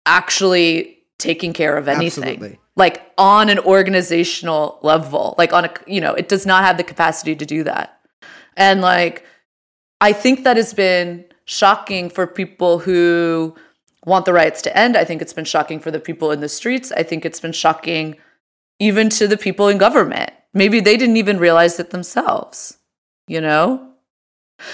[0.06, 2.24] actually taking care of anything.
[2.24, 2.60] Absolutely.
[2.76, 6.84] like on an organizational level like on a you know it does not have the
[6.84, 8.00] capacity to do that.
[8.58, 9.26] And like
[10.02, 13.56] i think that has been shocking for people who
[14.06, 14.96] want the riots to end.
[14.98, 16.92] I think it's been shocking for the people in the streets.
[16.92, 18.18] I think it's been shocking
[18.80, 20.32] even to the people in government.
[20.54, 22.78] Maybe they didn't even realize it themselves
[23.28, 23.90] you know?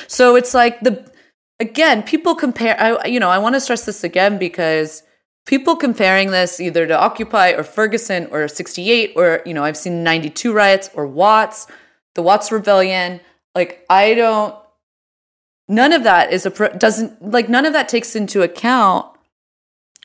[0.07, 1.09] So it's like the
[1.59, 5.03] again people compare i you know i want to stress this again because
[5.45, 10.03] people comparing this either to occupy or ferguson or 68 or you know i've seen
[10.03, 11.67] 92 riots or watts
[12.15, 13.19] the watts rebellion.
[13.53, 14.55] Like i don't
[15.71, 19.05] none of that is a pro- doesn't like none of that takes into account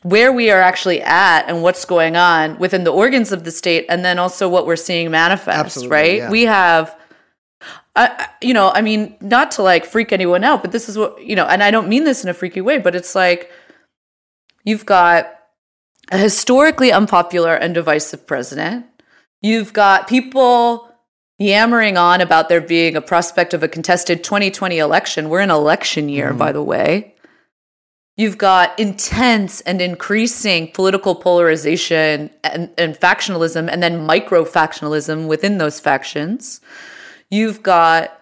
[0.03, 3.85] where we are actually at and what's going on within the organs of the state
[3.89, 6.31] and then also what we're seeing manifest Absolutely, right yeah.
[6.31, 6.97] we have
[7.97, 11.21] I- you know i mean not to like freak anyone out but this is what
[11.25, 13.51] you know and i don't mean this in a freaky way but it's like
[14.65, 15.33] you've got
[16.13, 18.87] a historically unpopular and divisive president
[19.43, 20.86] you've got people
[21.39, 26.09] yammering on about there being a prospect of a contested 2020 election we're in election
[26.09, 26.39] year mm-hmm.
[26.39, 27.15] by the way
[28.17, 35.59] You've got intense and increasing political polarization and, and factionalism, and then micro factionalism within
[35.59, 36.63] those factions.
[37.31, 38.19] You've got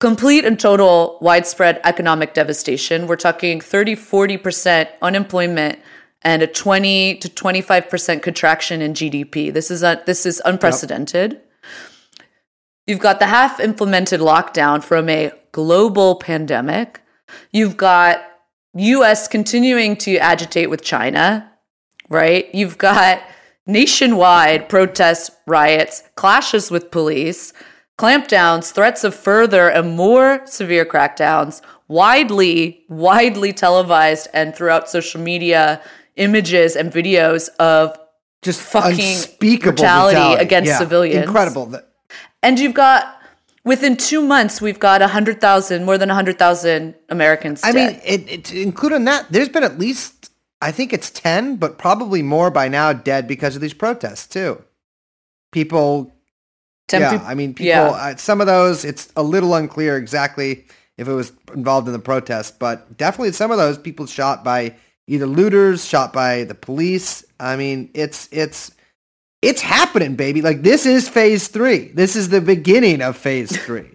[0.00, 3.06] complete and total widespread economic devastation.
[3.06, 5.78] We're talking 30, 40% unemployment
[6.22, 9.52] and a 20 to 25% contraction in GDP.
[9.52, 11.40] This is, a, this is unprecedented.
[12.88, 17.02] You've got the half implemented lockdown from a global pandemic.
[17.52, 18.22] You've got
[18.74, 21.52] US continuing to agitate with China,
[22.08, 22.48] right?
[22.54, 23.20] You've got
[23.66, 27.52] nationwide protests, riots, clashes with police,
[27.98, 35.82] clampdowns, threats of further and more severe crackdowns, widely, widely televised and throughout social media
[36.16, 37.98] images and videos of
[38.40, 41.26] just fucking unspeakable brutality against Yeah, civilians.
[41.26, 41.78] Incredible.
[42.42, 43.18] And you've got
[43.68, 47.92] within two months we've got 100000 more than 100000 americans I dead.
[47.92, 50.30] mean, it, it, including that, there's been at least,
[50.62, 54.64] I think it's 10, but probably more by now dead because of these protests, too.
[55.52, 56.12] People,
[56.90, 57.88] yeah, I mean, people, yeah.
[57.88, 60.64] uh, some of those, it's a little unclear exactly
[60.96, 64.74] if it was involved in the protest, but definitely some of those people shot by
[65.06, 67.24] either looters, shot by the police.
[67.38, 68.72] I mean, it's, it's,
[69.42, 70.42] it's happening, baby.
[70.42, 71.88] Like, this is phase three.
[71.88, 73.90] This is the beginning of phase three.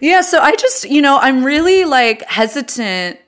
[0.00, 3.18] Yeah, so I just, you know, I'm really like hesitant.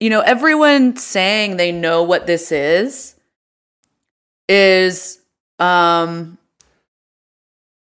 [0.00, 3.14] You know, everyone saying they know what this is
[4.48, 5.18] is
[5.58, 6.38] um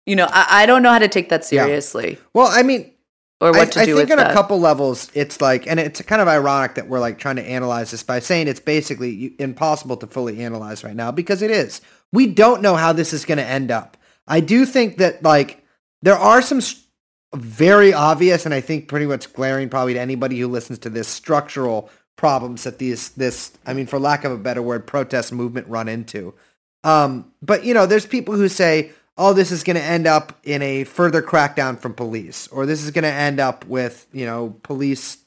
[0.07, 1.65] you know, I, I don't know how to take that Yeah.
[1.65, 2.90] seriously well, I mean,
[3.41, 4.31] or what I, to I do think with on that.
[4.33, 7.43] a couple levels, it's like, and it's kind of ironic that we're like trying to
[7.43, 11.81] analyze this by saying it's basically impossible to fully analyze right now because it is.
[12.13, 13.97] We don't know how this is going to end up.
[14.29, 15.65] I do think that like
[16.03, 16.85] there are some s-
[17.35, 21.09] very obvious, and I think pretty much glaring probably to anybody who listens to this
[21.09, 25.67] structural problems that these this I mean for lack of a better word protest movement
[25.69, 26.35] run into.
[26.85, 28.91] Um, but you know, there's people who say,
[29.21, 32.83] "Oh, this is going to end up in a further crackdown from police, or this
[32.83, 35.19] is going to end up with you know police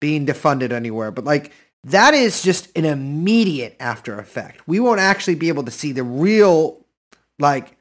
[0.00, 1.52] being defunded anywhere." But like
[1.84, 4.66] that is just an immediate after effect.
[4.66, 6.84] We won't actually be able to see the real,
[7.38, 7.76] like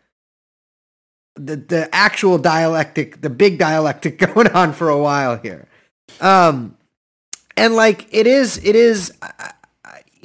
[1.36, 5.68] the the actual dialectic, the big dialectic going on for a while here.
[6.22, 6.78] Um,
[7.58, 9.14] and like it is, it is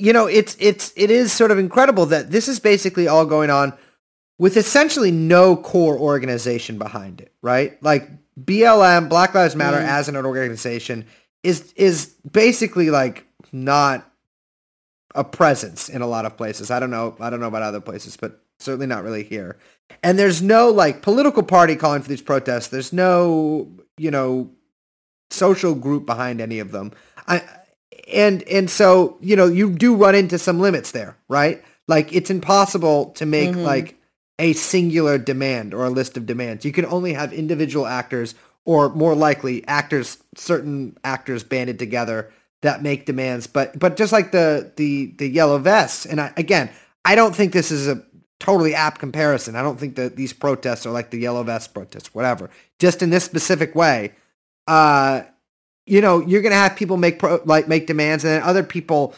[0.01, 3.51] you know, it's it's it is sort of incredible that this is basically all going
[3.51, 3.75] on
[4.41, 7.81] with essentially no core organization behind it, right?
[7.83, 8.09] Like
[8.43, 9.87] BLM, Black Lives Matter mm.
[9.87, 11.05] as an organization
[11.43, 14.11] is is basically like not
[15.15, 16.71] a presence in a lot of places.
[16.71, 17.17] I don't know.
[17.21, 19.59] I don't know about other places, but certainly not really here.
[20.03, 22.69] And there's no like political party calling for these protests.
[22.69, 23.69] There's no,
[23.99, 24.51] you know,
[25.31, 26.93] social group behind any of them.
[27.29, 27.43] I
[28.11, 31.63] and and so, you know, you do run into some limits there, right?
[31.87, 33.65] Like it's impossible to make mm-hmm.
[33.65, 34.00] like
[34.41, 36.65] a singular demand or a list of demands.
[36.65, 38.35] You can only have individual actors
[38.65, 42.33] or more likely actors certain actors banded together
[42.63, 43.47] that make demands.
[43.47, 46.71] But but just like the the the yellow vests, and I, again,
[47.05, 48.03] I don't think this is a
[48.39, 49.55] totally apt comparison.
[49.57, 52.51] I don't think that these protests are like the yellow vest protests, whatever.
[52.79, 54.13] Just in this specific way,
[54.67, 55.23] uh,
[55.87, 59.15] you know, you're gonna have people make pro, like make demands, and then other people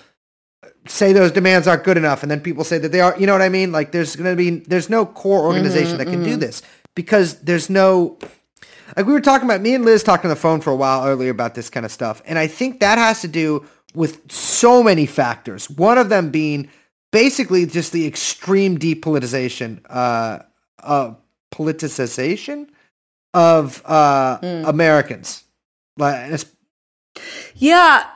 [0.86, 3.18] say those demands aren't good enough, and then people say that they are.
[3.18, 3.72] You know what I mean?
[3.72, 6.62] Like there's gonna be there's no core organization that can do this
[6.94, 8.18] because there's no
[8.96, 11.06] like we were talking about me and Liz talking on the phone for a while
[11.06, 12.22] earlier about this kind of stuff.
[12.26, 13.64] And I think that has to do
[13.94, 15.70] with so many factors.
[15.70, 16.68] One of them being
[17.10, 20.40] basically just the extreme depolitization, uh,
[20.82, 21.14] uh,
[21.52, 22.68] politicization
[23.34, 25.44] of uh, Americans.
[25.96, 26.40] Like,
[27.54, 28.06] Yeah.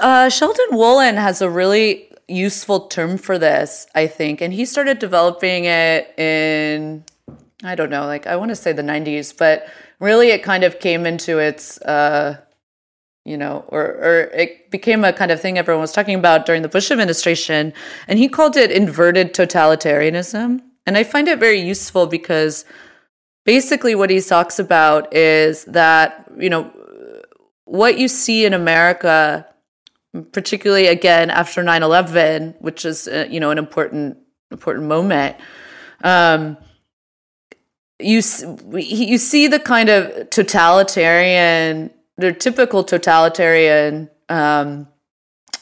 [0.00, 4.40] Uh, Sheldon Wolin has a really useful term for this, I think.
[4.40, 7.04] And he started developing it in,
[7.62, 9.66] I don't know, like I want to say the 90s, but
[9.98, 12.38] really it kind of came into its, uh,
[13.24, 16.62] you know, or, or it became a kind of thing everyone was talking about during
[16.62, 17.72] the Bush administration.
[18.08, 20.60] And he called it inverted totalitarianism.
[20.86, 22.64] And I find it very useful because
[23.44, 26.70] basically what he talks about is that, you know,
[27.64, 29.46] what you see in America,
[30.32, 34.18] particularly again after 9/11, which is uh, you know an important
[34.50, 35.36] important moment,
[36.02, 36.56] um,
[37.98, 38.22] you
[38.76, 44.88] you see the kind of totalitarian, the typical totalitarian um,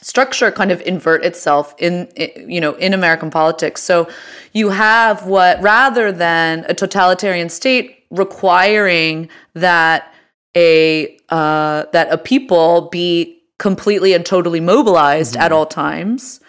[0.01, 3.83] structure kind of invert itself in i- you know in American politics.
[3.83, 4.07] So
[4.53, 10.13] you have what rather than a totalitarian state requiring that
[10.55, 15.53] a uh, that a people be completely and totally mobilized at mm-hmm.
[15.53, 16.39] all times.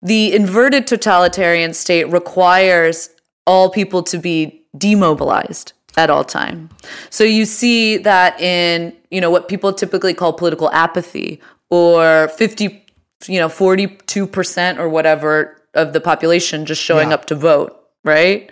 [0.00, 3.10] The inverted totalitarian state requires
[3.46, 6.70] all people to be demobilized at all time.
[7.10, 11.40] So you see that in, you know, what people typically call political apathy
[11.70, 12.84] or 50,
[13.26, 17.14] you know, 42% or whatever of the population just showing Yeah.
[17.14, 18.50] up to vote, right?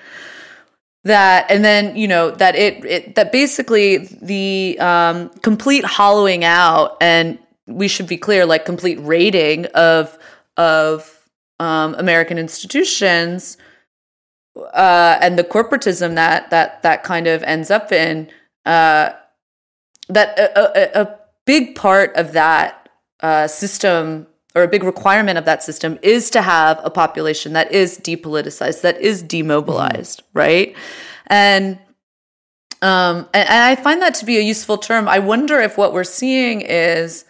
[1.07, 6.97] That and then you know that it, it that basically the um, complete hollowing out
[7.01, 10.19] and we should be clear like complete raiding of
[10.57, 11.29] of
[11.61, 13.57] um, American institutions
[14.75, 18.29] uh, and the corporatism that that that kind of ends up in
[18.65, 19.11] uh,
[20.09, 22.89] that a, a, a big part of that
[23.21, 24.27] uh, system
[24.57, 28.81] or a big requirement of that system is to have a population that is depoliticized,
[28.81, 30.75] that is demobilized, right?
[31.27, 31.79] And
[32.83, 35.09] um, and, and I find that to be a useful term.
[35.09, 37.25] I wonder if what we're seeing is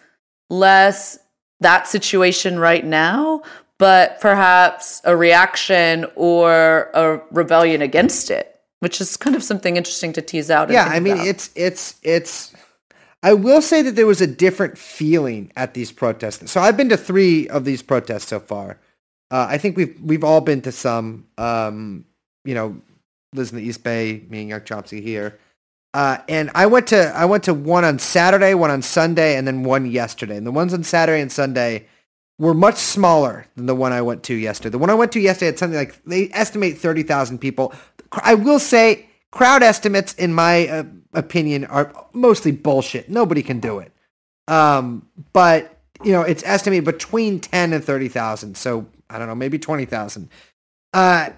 [0.49, 1.19] less
[1.59, 3.43] that situation right now,
[3.77, 10.13] but perhaps a reaction or a rebellion against it, which is kind of something interesting
[10.13, 10.69] to tease out.
[10.69, 11.27] yeah, I mean, about.
[11.27, 12.53] it's it's it's.
[13.23, 16.51] I will say that there was a different feeling at these protests.
[16.51, 18.79] So I've been to three of these protests so far.
[19.31, 21.27] Uh, I think we've we've all been to some.
[21.37, 22.05] Um,
[22.45, 22.77] you know,
[23.33, 25.37] Liz in the East Bay, me and Young Chomsky here.
[25.93, 29.47] Uh, and I went to I went to one on Saturday, one on Sunday, and
[29.47, 30.37] then one yesterday.
[30.37, 31.87] And the ones on Saturday and Sunday
[32.39, 34.69] were much smaller than the one I went to yesterday.
[34.69, 37.73] The one I went to yesterday had something like they estimate thirty thousand people.
[38.11, 43.09] I will say crowd estimates, in my uh, opinion, are mostly bullshit.
[43.09, 43.91] Nobody can do it.
[44.47, 48.57] Um, but you know, it's estimated between ten and thirty thousand.
[48.57, 50.29] So I don't know, maybe twenty thousand.
[50.93, 51.29] Uh,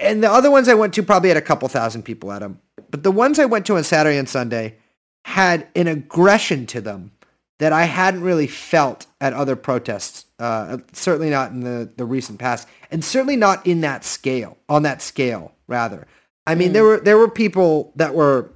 [0.00, 2.60] and the other ones I went to probably had a couple thousand people at them.
[2.90, 4.76] But the ones I went to on Saturday and Sunday
[5.24, 7.12] had an aggression to them
[7.58, 10.26] that I hadn't really felt at other protests.
[10.38, 14.58] Uh, certainly not in the, the recent past, and certainly not in that scale.
[14.68, 16.06] On that scale, rather.
[16.46, 18.52] I mean, there were there were people that were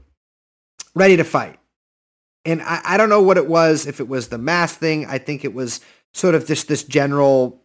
[0.95, 1.59] ready to fight,
[2.45, 3.87] and I, I don't know what it was.
[3.87, 5.81] If it was the mass thing, I think it was
[6.13, 7.63] sort of just this general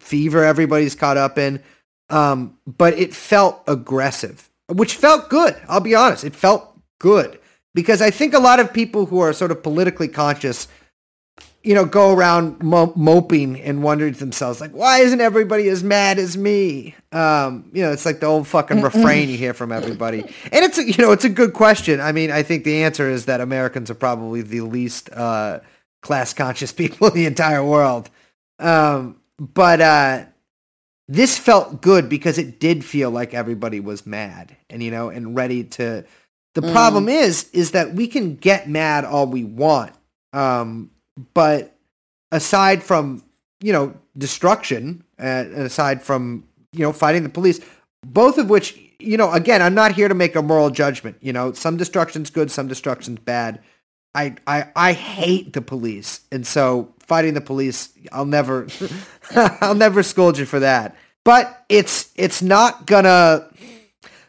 [0.00, 1.62] fever everybody's caught up in.
[2.10, 5.56] Um, but it felt aggressive, which felt good.
[5.68, 7.38] I'll be honest, it felt good
[7.74, 10.68] because I think a lot of people who are sort of politically conscious
[11.62, 15.84] you know, go around mo- moping and wondering to themselves, like, why isn't everybody as
[15.84, 16.94] mad as me?
[17.12, 20.20] Um, you know, it's like the old fucking refrain you hear from everybody.
[20.20, 22.00] And it's, a, you know, it's a good question.
[22.00, 25.60] I mean, I think the answer is that Americans are probably the least uh,
[26.00, 28.10] class conscious people in the entire world.
[28.58, 30.24] Um, but uh,
[31.06, 35.36] this felt good because it did feel like everybody was mad and, you know, and
[35.36, 36.04] ready to.
[36.54, 39.92] The problem is, is that we can get mad all we want.
[40.34, 40.90] Um,
[41.34, 41.74] but
[42.30, 43.22] aside from
[43.60, 47.60] you know destruction uh, and aside from you know fighting the police
[48.04, 51.32] both of which you know again i'm not here to make a moral judgment you
[51.32, 51.52] know.
[51.52, 53.60] Some destruction's good some destruction's bad.
[54.14, 56.20] I i i hate the police.
[56.30, 58.66] And so fighting the police i'll never
[59.34, 60.96] i'll never scold you for that.
[61.24, 63.48] But it's it's not gonna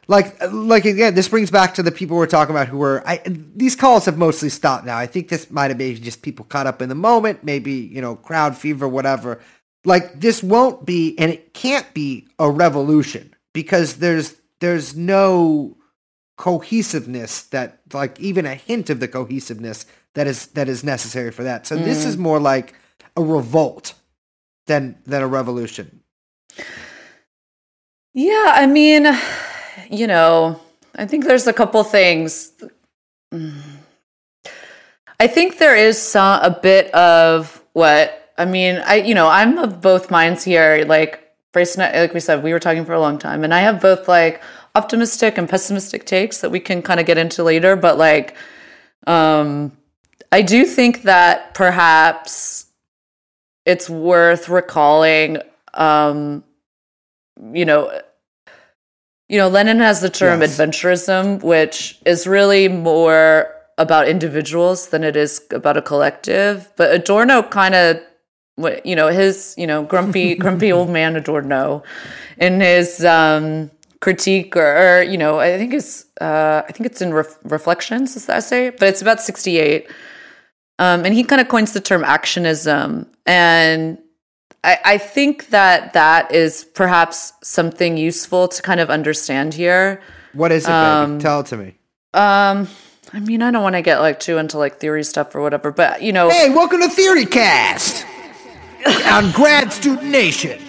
[0.08, 3.22] like like again this brings back to the people we're talking about who were I,
[3.26, 4.98] these calls have mostly stopped now.
[4.98, 8.02] I think this might have been just people caught up in the moment maybe you
[8.02, 9.40] know crowd fever whatever.
[9.86, 15.78] Like this won't be and it can't be a revolution because there's there's no
[16.38, 19.86] cohesiveness that like even a hint of the cohesiveness
[20.16, 21.66] that is that is necessary for that.
[21.66, 22.24] So this is mm-hmm.
[22.24, 22.74] more like
[23.16, 23.94] a revolt
[24.68, 26.02] than than a revolution.
[28.14, 29.06] Yeah, I mean,
[29.94, 30.60] you know,
[30.96, 32.52] I think there's a couple things.
[35.20, 38.82] I think there is some a bit of what I mean.
[38.86, 40.84] I you know I'm of both minds here.
[40.88, 43.82] Like Bryce, like we said, we were talking for a long time, and I have
[43.82, 44.42] both like
[44.76, 47.76] optimistic and pessimistic takes that we can kind of get into later.
[47.76, 48.36] But like,
[49.06, 49.72] um,
[50.32, 52.66] I do think that perhaps
[53.66, 55.38] it's worth recalling.
[55.76, 56.44] Um,
[57.52, 58.02] you know,
[59.34, 60.60] you know, Lenin has the term Yes.
[60.60, 66.70] adventurism, which is really more about individuals than it is about a collective.
[66.76, 67.98] But Adorno kind of,
[68.86, 71.82] you know, his, you know, grumpy, grumpy old man Adorno,
[72.38, 73.72] in his um,
[74.02, 78.16] critique, or, or you know, I think it's, uh, I think it's in Ref- Reflections,
[78.16, 79.88] is the essay, but it's about sixty-eight.
[80.78, 83.98] Um, and he kind of coins the term actionism, and
[84.64, 90.02] I, I think that that is perhaps something useful to kind of understand here.
[90.34, 90.72] what is it?
[90.72, 91.76] Um, tell it to me
[92.14, 92.68] Um,
[93.12, 95.72] I mean, I don't want to get like too into like theory stuff or whatever,
[95.72, 98.06] but you know, Hey, welcome to Theory Cast
[99.12, 100.60] on Grad Student Nation.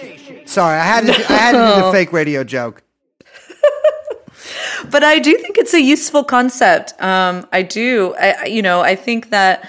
[0.47, 2.83] Sorry, I had to, I had to do the fake radio joke.
[4.91, 7.01] but I do think it's a useful concept.
[7.01, 8.15] Um, I do.
[8.19, 9.69] I, I- you know, I think that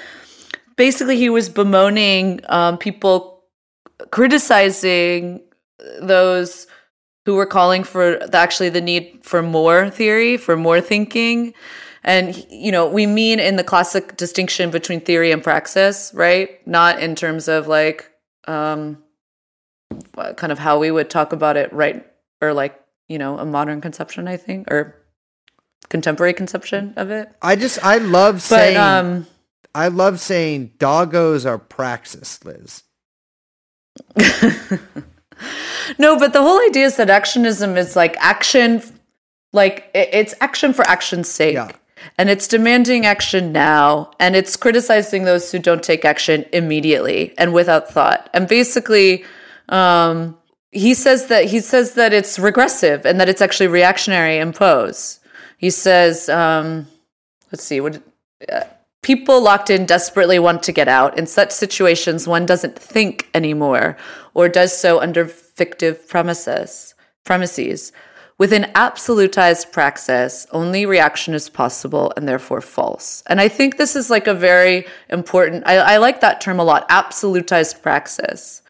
[0.76, 3.35] basically he was bemoaning um, people
[4.12, 5.42] criticizing
[6.02, 6.68] those
[7.26, 11.54] who were calling for the, actually the need for more theory, for more thinking.
[12.04, 16.66] And, you know, we mean in the classic distinction between theory and praxis, right?
[16.68, 18.12] Not in terms of like,
[18.48, 19.02] um,
[20.36, 22.06] kind of how we would talk about it, right?
[22.42, 25.02] Or like, you know, a modern conception, I think, or
[25.90, 27.30] contemporary conception of it.
[27.42, 29.28] I just I love But, saying um,
[29.74, 32.84] I love saying doggos are praxis, Liz.
[35.98, 38.82] No, but the whole idea is that actionism is like action,
[39.54, 41.56] like it's action for action's sake.
[41.56, 41.72] Yeah.
[42.18, 47.52] And it's demanding action now, and it's criticizing those who don't take action immediately and
[47.52, 48.30] without thought.
[48.32, 49.26] And basically,
[49.70, 50.38] um,
[50.72, 55.20] he says that he says that it's regressive and that it's actually reactionary in pose.
[55.58, 56.88] He says, um,
[57.52, 58.02] let's see, what
[58.52, 58.62] uh,
[59.06, 61.16] people locked in desperately want to get out.
[61.16, 63.96] In such situations, one doesn't think anymore,
[64.34, 66.96] or does so under fictive premises.
[67.24, 67.92] Premises.
[68.40, 73.22] With an absolutized praxis, only reaction is possible and therefore false.
[73.28, 76.64] And I think this is like a very important, I, I like that term a
[76.64, 78.64] lot absolutized praxis.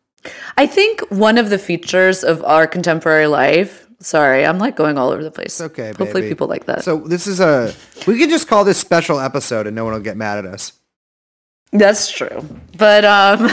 [0.57, 5.09] I think one of the features of our contemporary life, sorry, I'm like going all
[5.09, 5.59] over the place.
[5.59, 6.29] It's okay, Hopefully baby.
[6.29, 6.83] people like that.
[6.83, 7.73] So this is a
[8.07, 10.73] we could just call this special episode and no one will get mad at us.
[11.71, 12.47] That's true.
[12.77, 13.41] But um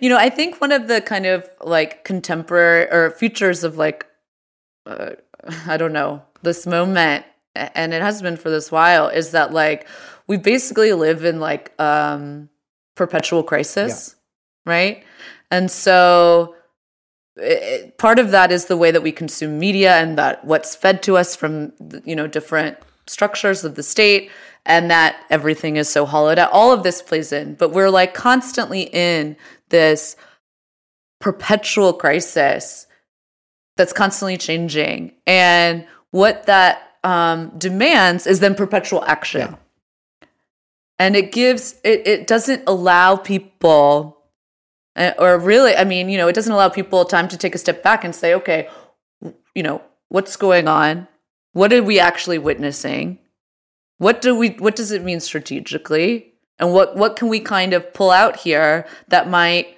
[0.00, 4.06] you know, I think one of the kind of like contemporary or features of like
[4.86, 5.10] uh,
[5.66, 9.86] I don't know, this moment and it has been for this while is that like
[10.26, 12.48] we basically live in like um
[12.94, 14.16] perpetual crisis,
[14.64, 15.04] right?
[15.50, 16.54] And so
[17.40, 21.02] it, part of that is the way that we consume media and that what's fed
[21.04, 21.72] to us from
[22.04, 24.30] you know different structures of the state
[24.66, 26.52] and that everything is so hollowed out.
[26.52, 29.36] All of this plays in but we're like constantly in
[29.70, 30.16] this
[31.20, 32.86] perpetual crisis
[33.76, 35.12] that's constantly changing.
[35.26, 39.40] And what that um, demands is then perpetual action.
[39.40, 39.56] Yeah.
[40.98, 44.19] and it gives it, it doesn't allow people
[45.18, 47.82] or really i mean you know it doesn't allow people time to take a step
[47.82, 48.68] back and say okay
[49.54, 51.08] you know what's going on?
[51.52, 53.18] What are we actually witnessing?
[53.98, 56.34] What do we what does it mean strategically?
[56.58, 59.76] And what what can we kind of pull out here that might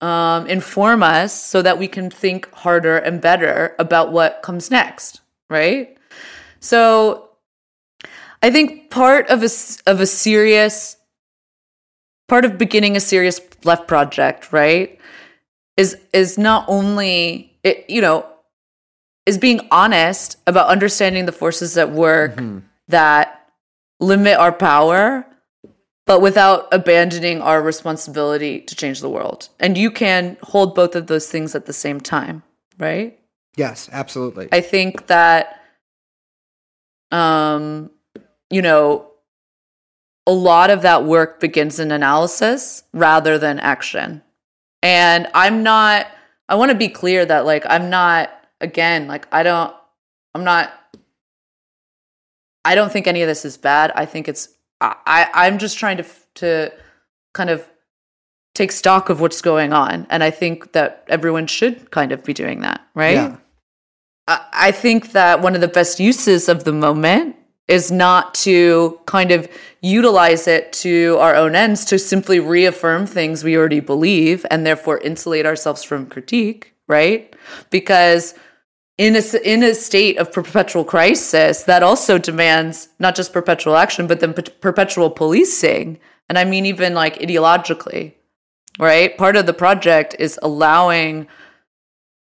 [0.00, 5.20] um, inform us so that we can think harder and better about what comes next
[5.48, 5.96] right?
[6.58, 7.22] So
[8.42, 9.48] i think part of a
[9.86, 10.95] of a serious
[12.28, 14.98] part of beginning a serious left project right
[15.76, 18.26] is is not only it, you know
[19.26, 22.36] is being honest about understanding the forces at work
[22.88, 23.50] that
[23.98, 25.26] limit our power
[26.06, 29.48] but without abandoning our responsibility to change the world.
[29.58, 32.44] And you can hold both of those things at the same time
[32.78, 33.18] right?
[33.56, 34.48] Yes, absolutely.
[34.52, 35.62] I think that,
[37.10, 37.90] um,
[38.50, 39.10] you know,
[40.26, 44.22] a lot of that work begins in analysis rather than action.
[44.82, 46.06] And I'm not,
[46.48, 49.74] I want to be clear that, like, I'm not, again, like, I don't,
[50.34, 50.72] I'm not,
[52.64, 53.92] I don't think any of this is bad.
[53.94, 54.48] I think it's,
[54.80, 56.04] I, I'm just trying to,
[56.36, 56.72] to
[57.32, 57.68] kind of
[58.54, 60.06] take stock of what's going on.
[60.10, 63.14] And I think that everyone should kind of be doing that, right?
[63.14, 63.36] Yeah.
[64.26, 67.36] I I think that one of the best uses of the moment
[67.68, 69.48] is not to kind of
[69.82, 74.98] utilize it to our own ends to simply reaffirm things we already believe and therefore
[74.98, 77.34] insulate ourselves from critique, right?
[77.70, 78.34] Because
[78.98, 84.06] in a, in a state of perpetual crisis, that also demands not just perpetual action,
[84.06, 85.98] but then per- perpetual policing.
[86.28, 88.14] And I mean, even like ideologically,
[88.78, 89.16] right?
[89.18, 91.26] Part of the project is allowing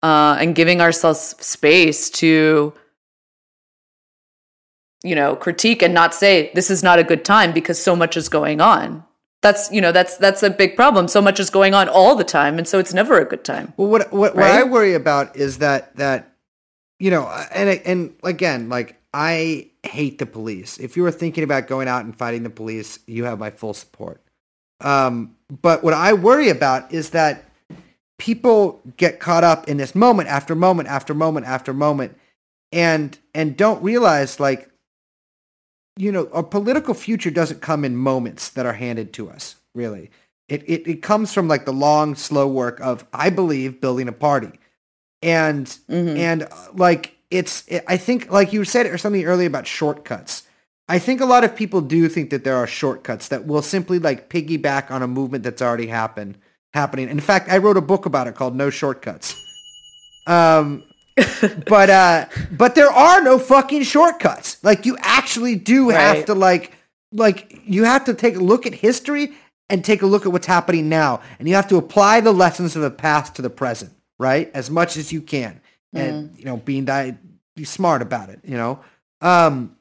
[0.02, 2.74] uh, and giving ourselves space to
[5.04, 8.16] you know critique and not say this is not a good time because so much
[8.16, 9.04] is going on
[9.42, 12.24] that's you know that's that's a big problem so much is going on all the
[12.24, 15.36] time and so it's never a good time Well, what what, what I worry about
[15.36, 16.34] is that that
[16.98, 20.78] you know, and and again, like I hate the police.
[20.78, 23.74] If you were thinking about going out and fighting the police, you have my full
[23.74, 24.22] support.
[24.80, 27.44] Um, but what I worry about is that
[28.18, 32.16] people get caught up in this moment after moment after moment after moment,
[32.72, 34.70] and and don't realize like
[35.96, 39.56] you know our political future doesn't come in moments that are handed to us.
[39.74, 40.10] Really,
[40.48, 44.12] it it, it comes from like the long, slow work of I believe building a
[44.12, 44.58] party,
[45.22, 46.18] and Mhm.
[46.18, 50.42] and uh, like it's it, I think like you said or something earlier about shortcuts.
[50.86, 53.98] I think a lot of people do think that there are shortcuts that will simply
[53.98, 56.36] like piggyback on a movement that's already happened
[56.74, 57.08] happening.
[57.08, 59.34] In fact, I wrote a book about it called No Shortcuts.
[60.26, 60.82] Um,
[61.66, 64.62] but uh, but there are no fucking shortcuts.
[64.64, 66.26] Like you actually do have Right.
[66.26, 66.72] to like
[67.12, 69.32] like you have to take a look at history
[69.70, 72.74] and take a look at what's happening now, and you have to apply the lessons
[72.76, 74.50] of the past to the present, right?
[74.54, 75.60] As much as you can,
[75.92, 77.16] and you know, being di-
[77.54, 78.80] be smart about it, you know.
[79.20, 79.76] Um,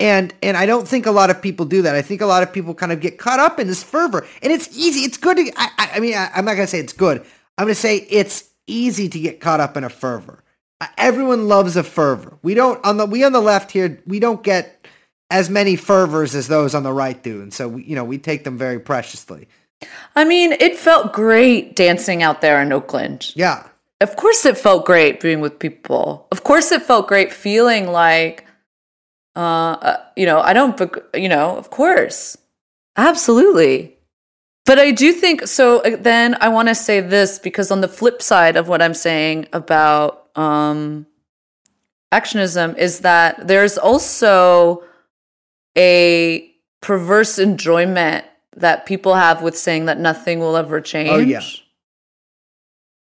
[0.00, 1.94] and and I don't think a lot of people do that.
[1.94, 4.52] I think a lot of people kind of get caught up in this fervor, and
[4.52, 5.00] it's easy.
[5.00, 5.52] It's good to.
[5.56, 7.20] I, I- I mean, I, I'm not gonna say it's good.
[7.58, 10.42] I'm gonna say it's easy to get caught up in a fervor.
[10.80, 12.38] Uh, Everyone loves a fervor.
[12.42, 14.00] We don't on the we on the left here.
[14.06, 14.86] We don't get
[15.30, 18.18] as many fervors as those on the right do, and so we, you know we
[18.18, 19.48] take them very preciously.
[20.14, 23.66] i mean it felt great dancing out there in oakland Yeah,
[24.02, 28.44] of course it felt great being with people of course it felt great feeling like
[29.36, 29.40] uh,
[29.80, 30.78] uh you know i don't
[31.14, 32.36] you know of course
[32.98, 33.96] absolutely
[34.70, 37.88] but i do think so uh, then i want to say this because on the
[37.88, 41.04] flip side of what i'm saying about um
[42.14, 44.84] actionism is that there's also
[45.76, 46.48] a
[46.80, 48.24] perverse enjoyment
[48.56, 51.42] that people have with saying that nothing will ever change Oh, yeah.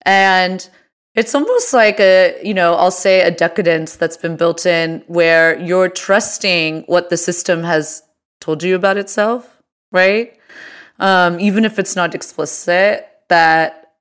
[0.03, 0.71] and
[1.15, 5.59] it's almost like a, you know, I'll say a decadence that's been built in where
[5.59, 8.05] you're trusting what the system has
[8.41, 10.38] told you about itself, right?
[10.99, 13.93] Um, even if it's not explicit, that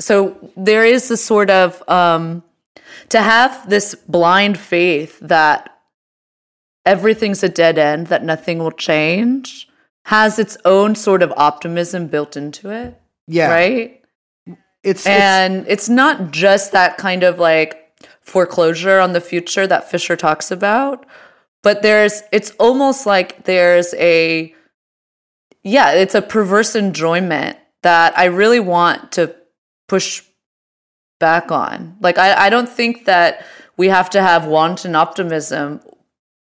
[0.00, 2.42] so there is this sort of um,
[3.08, 5.78] to have this blind faith that
[6.86, 9.68] everything's a dead end, that nothing will change,
[10.04, 13.50] has its own sort of optimism built into it, yeah.
[13.50, 14.02] right?
[14.82, 19.90] It's, it's and it's not just that kind of like foreclosure on the future that
[19.90, 21.04] Fisher talks about,
[21.62, 24.54] but there's it's almost like there's a
[25.68, 29.34] yeah, it's a perverse enjoyment that I really want to
[29.88, 30.22] push
[31.20, 31.96] back on.
[32.00, 33.44] Like I, I don't think that
[33.76, 35.80] we have to have wanton optimism,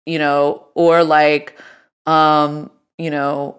[0.07, 1.59] you know, or like
[2.07, 3.57] um you know,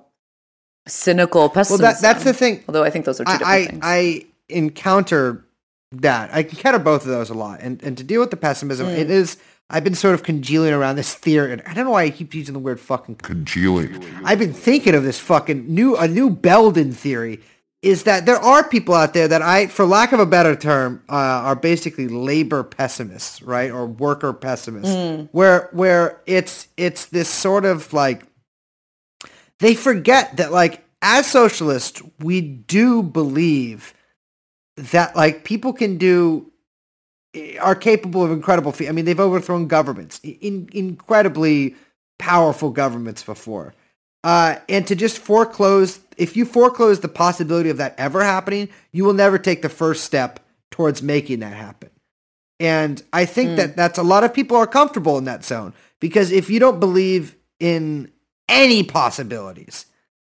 [0.88, 1.84] cynical Well, pessimism.
[1.84, 2.64] that that's the thing.
[2.68, 3.80] Although I think those are two different I, things.
[3.84, 5.46] I I encounter
[5.92, 6.34] that.
[6.34, 8.98] I encounter both of those a lot, and and to deal with the pessimism, Mm.
[8.98, 9.38] it is.
[9.70, 11.54] I've been sort of congealing around this theory.
[11.54, 13.16] and I don't know why I keep using the word fucking.
[13.16, 14.04] Congealing.
[14.24, 17.42] I've been thinking of this fucking new a new Belden theory.
[17.82, 21.02] Is that there are people out there that I, for lack of a better term,
[21.08, 25.30] uh, are basically labor pessimists, right, or worker pessimists, Mm.
[25.32, 28.24] where where it's it's this sort of like
[29.60, 33.94] they forget that like as socialists we do believe
[34.76, 36.52] that like people can do
[37.60, 41.76] are capable of incredible fe- i mean they've overthrown governments in, incredibly
[42.18, 43.74] powerful governments before.
[44.22, 49.04] Uh, and to just foreclose if you foreclose the possibility of that ever happening you
[49.06, 50.40] will never take the first step
[50.72, 51.90] towards making that happen.
[52.60, 56.32] And i think that that's a lot of people are comfortable in that zone because
[56.32, 58.12] if you don't believe in
[58.50, 59.86] any possibilities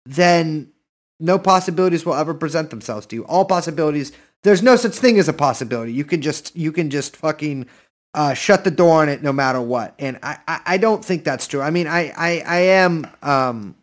[0.05, 0.71] then
[1.21, 3.25] no possibilities will ever present themselves to you.
[3.25, 4.11] All possibilities,
[4.43, 5.93] there's no such thing as a possibility.
[5.93, 7.67] You can just you can just fucking
[8.13, 9.95] uh, shut the door on it no matter what.
[9.99, 11.61] And I, I, I don't think that's true.
[11.61, 13.75] I mean, I, I, I am um,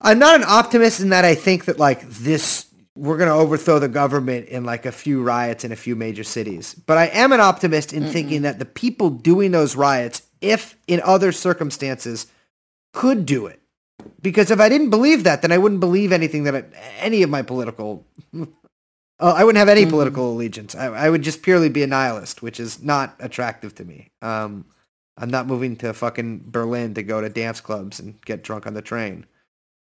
[0.00, 2.66] I'm not an optimist in that I think that like this
[2.96, 6.74] we're gonna overthrow the government in like a few riots in a few major cities.
[6.74, 11.00] But I am an optimist in thinking that the people doing those riots, if in
[11.02, 12.26] other circumstances,
[12.92, 13.60] could do it
[14.20, 16.64] because if I didn't believe that, then I wouldn't believe anything that I,
[16.98, 18.04] any of my political.
[19.20, 20.74] Uh, I wouldn't have any political allegiance.
[20.74, 24.10] I, I would just purely be a nihilist, which is not attractive to me.
[24.22, 24.64] Um,
[25.18, 28.72] I'm not moving to fucking Berlin to go to dance clubs and get drunk on
[28.72, 29.26] the train.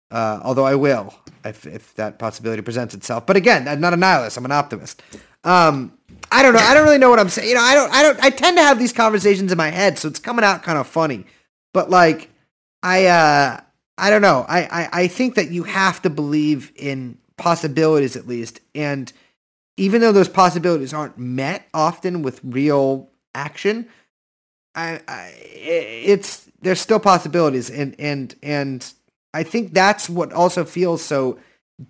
[0.09, 1.13] Uh, although I will,
[1.43, 3.25] if, if that possibility presents itself.
[3.25, 4.37] But again, I'm not a nihilist.
[4.37, 5.03] I'm an optimist.
[5.43, 5.97] Um,
[6.31, 6.59] I don't know.
[6.59, 7.49] I don't really know what I'm saying.
[7.49, 7.91] You know, I don't.
[7.91, 8.23] I don't.
[8.23, 10.87] I tend to have these conversations in my head, so it's coming out kind of
[10.87, 11.25] funny.
[11.73, 12.29] But like,
[12.81, 13.59] I uh
[13.97, 14.45] I don't know.
[14.47, 18.59] I, I, I think that you have to believe in possibilities at least.
[18.75, 19.11] And
[19.77, 23.87] even though those possibilities aren't met often with real action,
[24.75, 28.93] I, I it's there's still possibilities and and and
[29.33, 31.39] I think that's what also feels so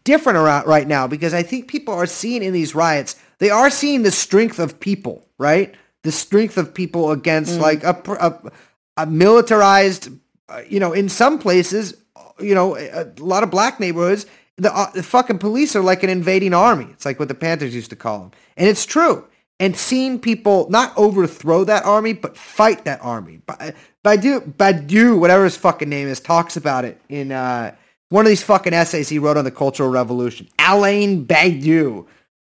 [0.04, 3.70] different around right now because I think people are seeing in these riots they are
[3.70, 5.76] seeing the strength of people, right?
[6.04, 8.52] The strength of people against like a, pr- a
[8.98, 10.10] a militarized
[10.50, 11.96] uh, you know, in some places,
[12.40, 14.26] you know, a, a lot of black neighborhoods,
[14.58, 16.88] the, uh, the fucking police are like an invading army.
[16.92, 18.32] It's like what the Panthers used to call them.
[18.56, 19.28] And it's true.
[19.60, 23.42] And seeing people not overthrow that army, but fight that army.
[23.46, 27.76] Ba- Badu, Badu, whatever his fucking name is, talks about it in uh,
[28.10, 30.48] one of these fucking essays he wrote on the Cultural Revolution.
[30.60, 32.06] Alain Badu.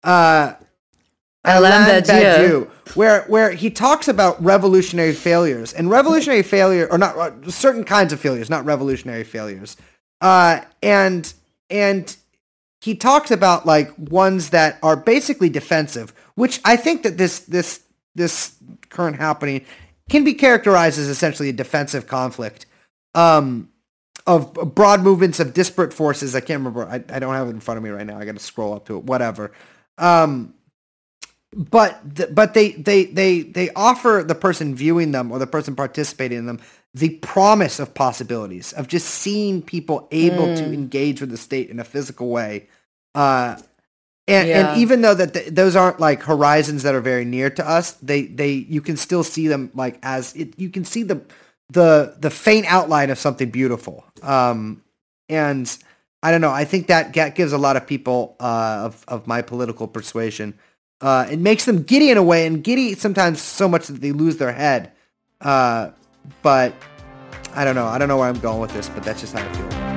[0.02, 0.54] Uh,
[1.44, 2.02] Alain.
[2.02, 7.84] Badiou, where where he talks about revolutionary failures and revolutionary failure or not uh, certain
[7.84, 9.76] kinds of failures, not revolutionary failures.
[10.22, 11.34] Uh, and
[11.74, 12.16] and
[12.80, 17.82] he talks about like ones that are basically defensive, which I think that this this
[18.14, 18.54] this
[18.90, 19.64] current happening
[20.08, 22.66] can be characterized as essentially a defensive conflict.
[23.14, 23.70] Um,
[24.26, 26.34] of broad movements of disparate forces.
[26.34, 26.86] I can't remember.
[26.86, 28.18] I, I don't have it in front of me right now.
[28.18, 29.04] I got to scroll up to it.
[29.04, 29.52] Whatever.
[29.98, 30.54] Um,
[31.56, 35.76] but th- but they they they they offer the person viewing them or the person
[35.76, 36.60] participating in them
[36.94, 41.80] the promise of possibilities of just seeing people able to engage with the state in
[41.80, 42.68] a physical way.
[43.14, 43.56] Uh
[44.26, 44.70] and, Yeah.
[44.72, 47.92] and even though that th- those aren't like horizons that are very near to us
[47.92, 51.20] they they you can still see them like as it, you can see the
[51.70, 54.04] the the faint outline of something beautiful.
[54.22, 54.82] Um
[55.28, 55.76] and
[56.22, 59.26] i don't know i think that that gives a lot of people uh of of
[59.26, 60.54] my political persuasion
[61.00, 64.12] uh, it makes them giddy in a way, and giddy sometimes so much that they
[64.12, 64.92] lose their head.
[65.40, 65.90] Uh,
[66.42, 66.74] but
[67.54, 67.86] I don't know.
[67.86, 69.93] I don't know where I'm going with this, but that's just how I feel.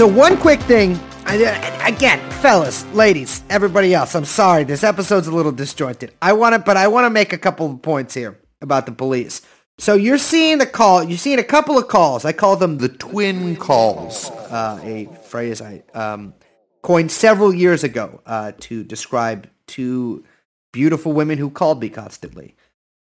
[0.00, 4.14] So one quick thing, I- again, fellas, ladies, everybody else.
[4.14, 6.14] I'm sorry, this episode's a little disjointed.
[6.22, 8.92] I want to, but I want to make a couple of points here about the
[8.92, 9.42] police.
[9.76, 11.04] So you're seeing the call.
[11.04, 12.24] You're seeing a couple of calls.
[12.24, 14.30] I call them the twin calls.
[14.30, 16.32] Uh, a phrase I um,
[16.80, 20.24] coined several years ago uh, to describe two
[20.72, 22.56] beautiful women who called me constantly.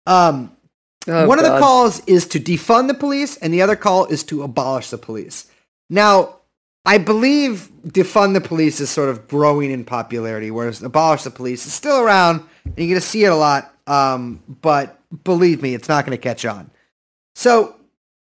[0.08, 0.56] Um,
[1.10, 4.24] Oh, one of the calls is to defund the police, and the other call is
[4.24, 5.46] to abolish the police.
[5.90, 6.38] Now,
[6.86, 11.66] I believe defund the police is sort of growing in popularity, whereas abolish the police
[11.66, 13.74] is still around, and you're going to see it a lot.
[13.88, 16.70] Um, but believe me, it's not going to catch on.
[17.34, 17.76] So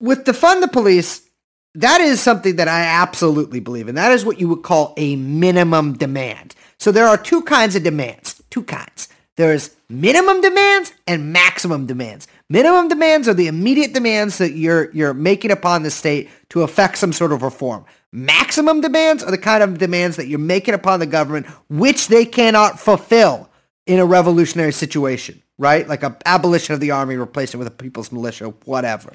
[0.00, 1.28] with defund the police,
[1.74, 3.94] that is something that I absolutely believe in.
[3.94, 6.54] That is what you would call a minimum demand.
[6.78, 8.42] So there are two kinds of demands.
[8.50, 9.08] Two kinds.
[9.36, 12.26] There's minimum demands and maximum demands.
[12.50, 16.98] Minimum demands are the immediate demands that you're you're making upon the state to affect
[16.98, 17.84] some sort of reform.
[18.12, 22.24] Maximum demands are the kind of demands that you're making upon the government which they
[22.24, 23.50] cannot fulfill
[23.86, 25.86] in a revolutionary situation, right?
[25.86, 29.12] Like a abolition of the army, replace it with a people's militia, whatever.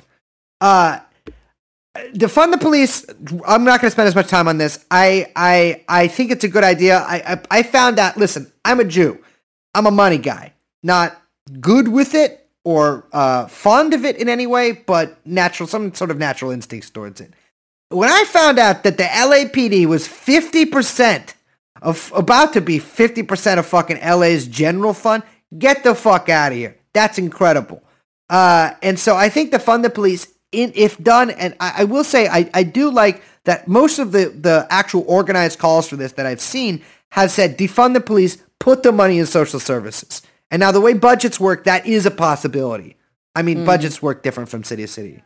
[0.62, 1.00] Uh,
[1.96, 3.06] defund the police.
[3.48, 4.86] I'm not going to spend as much time on this.
[4.92, 7.00] I I I think it's a good idea.
[7.00, 8.18] I, I I found out.
[8.18, 9.24] Listen, I'm a Jew.
[9.76, 10.54] I'm a money guy.
[10.84, 11.20] Not
[11.60, 16.12] good with it or uh, fond of it in any way, but natural, some sort
[16.12, 17.34] of natural instincts towards it.
[17.94, 21.36] When I found out that the LAPD was 50%
[21.82, 25.24] of about to be 50% of fucking LA's general fund,
[25.58, 26.78] get the fuck out of here.
[26.94, 27.84] That's incredible.
[28.30, 31.84] Uh, and so I think the fund the police, in, if done, and I, I
[31.84, 35.96] will say I, I do like that most of the, the actual organized calls for
[35.96, 36.82] this that I've seen
[37.12, 40.22] have said defund the police, put the money in social services.
[40.50, 42.96] And now the way budgets work, that is a possibility.
[43.36, 45.24] I mean, budgets work different from city to city.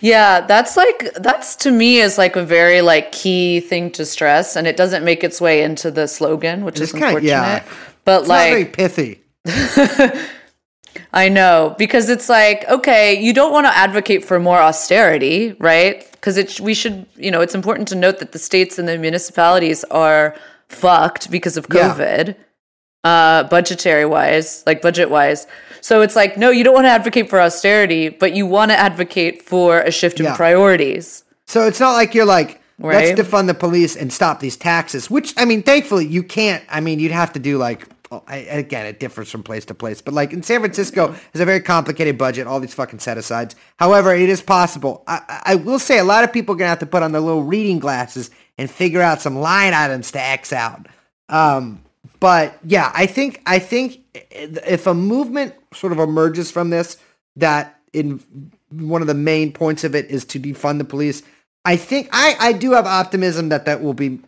[0.00, 4.54] Yeah, that's like that's to me is like a very like key thing to stress,
[4.56, 7.28] and it doesn't make its way into the slogan, which is It's kinda- unfortunate.
[7.30, 7.62] yeah.
[8.04, 9.20] But It's not very like, pithy.
[11.12, 16.06] I know because it's like okay, you don't want to advocate for more austerity, right?
[16.12, 18.98] Because it we should you know it's important to note that the states and the
[18.98, 20.34] municipalities are
[20.68, 21.94] fucked because of Yeah.
[21.94, 22.34] COVID,
[23.04, 25.46] uh, budgetary wise, like budget wise.
[25.84, 28.76] So it's like no, you don't want to advocate for austerity, but you want to
[28.76, 30.34] advocate for a shift in Yeah.
[30.34, 31.24] priorities.
[31.46, 33.14] So it's not like you're like, Right.
[33.14, 36.64] let's defund the police and stop these taxes, which, I mean, thankfully you can't.
[36.70, 37.86] I mean, you'd have to do like,
[38.26, 41.44] I, again, it differs from place to place, but like in San Francisco, has a
[41.44, 43.54] very complicated budget, all these fucking set asides.
[43.78, 45.02] However, it is possible.
[45.06, 47.02] I, I I will say a lot of people are going to have to put
[47.02, 50.86] on their little reading glasses and figure out some line items to X out.
[51.28, 51.82] Um,
[52.24, 56.96] but yeah, I think I think if a movement sort of emerges from this,
[57.36, 58.18] that in
[58.70, 61.22] one of the main points of it is to defund the police.
[61.66, 64.20] I think I I do have optimism that that will be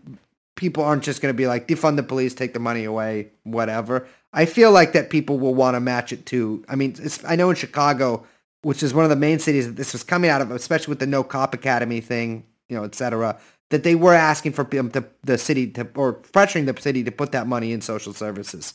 [0.56, 4.06] people aren't just going to be like defund the police, take the money away, whatever.
[4.30, 6.66] I feel like that people will want to match it too.
[6.68, 8.26] I mean, I know in Chicago,
[8.60, 10.98] which is one of the main cities that this was coming out of, especially with
[10.98, 13.38] the No Cop Academy thing, you know, et cetera,
[13.70, 17.10] that they were asking for them to, the city to, or pressuring the city to
[17.10, 18.74] put that money in social services.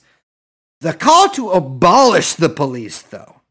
[0.81, 3.41] The call to abolish the police, though.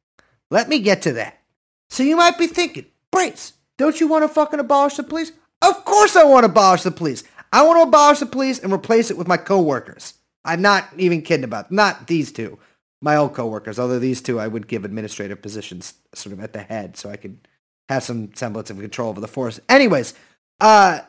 [0.51, 1.41] Let me get to that.
[1.89, 5.33] So you might be thinking, Brace, don't you want to fucking abolish the police?
[5.63, 7.25] Of course I want to abolish the police.
[7.53, 10.15] I want to abolish the police and replace it with my coworkers.
[10.45, 12.59] I'm not even kidding about not these two,
[13.01, 13.79] my old coworkers.
[13.79, 17.17] Although these two I would give administrative positions sort of at the head so I
[17.17, 17.49] could
[17.89, 19.61] have some semblance of control over the force.
[19.69, 20.15] Anyways,
[20.61, 21.01] uh,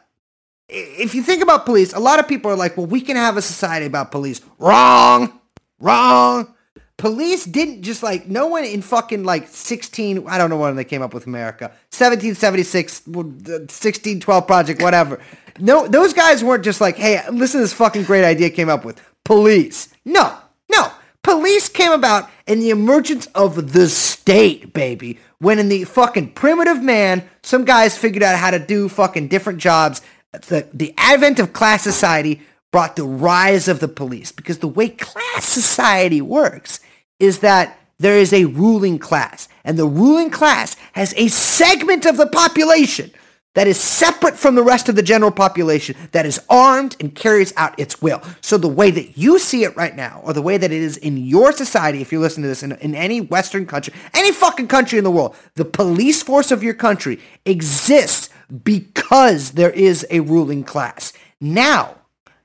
[0.72, 3.38] if you think about police, a lot of people are like, well, we can have
[3.38, 4.42] a society about police.
[4.58, 5.40] Wrong.
[5.80, 6.54] Wrong.
[6.98, 10.84] Police didn't just like, no one in fucking like 16, I don't know when they
[10.84, 15.20] came up with America, 1776, 1612 project, whatever.
[15.60, 18.86] No, those guys weren't just like, hey, listen to this fucking great idea came up
[18.86, 19.02] with.
[19.26, 19.90] Police.
[20.06, 20.38] No,
[20.72, 20.92] no.
[21.24, 25.20] Police came about in the emergence of the state, baby.
[25.40, 29.60] When in the fucking primitive man, some guys figured out how to do fucking different
[29.60, 30.02] jobs.
[30.34, 32.42] The, the advent of class society
[32.72, 36.80] brought the rise of the police because the way class society works
[37.20, 42.18] is that there is a ruling class and the ruling class has a segment of
[42.18, 43.12] the population
[43.54, 47.54] that is separate from the rest of the general population that is armed and carries
[47.58, 48.22] out its will.
[48.40, 50.96] So the way that you see it right now, or the way that it is
[50.96, 54.70] in your society, if you listen to this in, in any Western country, any fucking
[54.70, 58.30] country in the world, the police force of your country exists
[58.64, 61.14] because there is a ruling class.
[61.40, 61.96] Now,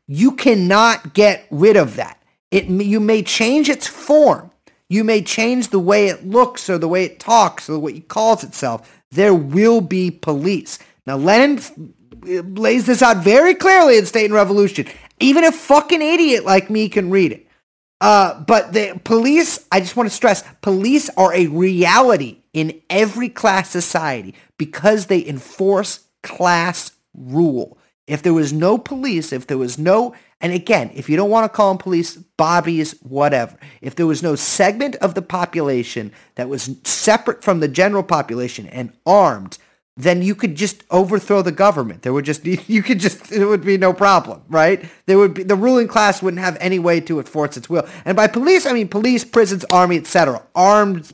[0.07, 2.23] you cannot get rid of that.
[2.51, 4.51] It, you may change its form.
[4.89, 8.09] You may change the way it looks or the way it talks or what it
[8.09, 9.03] calls itself.
[9.11, 10.79] There will be police.
[11.07, 11.61] Now, Lenin
[12.23, 14.87] lays this out very clearly in State and Revolution.
[15.19, 17.46] Even a fucking idiot like me can read it.
[18.01, 23.29] Uh, but the police, I just want to stress, police are a reality in every
[23.29, 27.79] class society because they enforce class rule.
[28.07, 31.51] If there was no police, if there was no, and again, if you don't want
[31.51, 36.49] to call them police, bobbies, whatever, if there was no segment of the population that
[36.49, 39.59] was separate from the general population and armed,
[39.97, 42.03] then you could just overthrow the government.
[42.03, 44.85] There would just you could just it would be no problem, right?
[45.07, 47.87] There would be the ruling class wouldn't have any way to enforce its will.
[48.05, 50.43] And by police, I mean police, prisons, army, etc.
[50.55, 51.13] Armed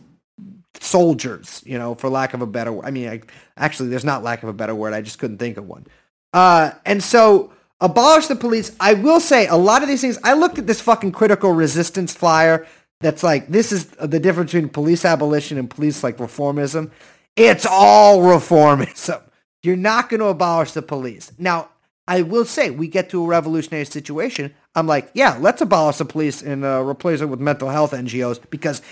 [0.80, 2.86] soldiers, you know, for lack of a better word.
[2.86, 3.20] I mean, I,
[3.56, 4.92] actually, there's not lack of a better word.
[4.92, 5.86] I just couldn't think of one.
[6.32, 8.74] Uh, and so abolish the police.
[8.80, 10.18] I will say a lot of these things.
[10.24, 12.66] I looked at this fucking critical resistance flyer.
[13.00, 16.90] That's like this is the difference between police abolition and police like reformism.
[17.36, 19.22] It's all reformism.
[19.62, 21.32] You're not going to abolish the police.
[21.38, 21.70] Now,
[22.09, 24.52] I will say we get to a revolutionary situation.
[24.74, 28.40] I'm like, yeah, let's abolish the police and uh, replace it with mental health NGOs
[28.50, 28.82] because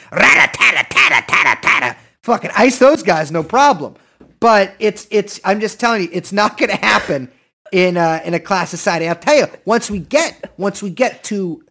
[2.22, 3.96] fucking ice those guys, no problem.
[4.38, 7.30] But it's it's I'm just telling you, it's not going to happen
[7.72, 9.08] in a, in a class society.
[9.08, 11.64] I'll tell you, once we get once we get to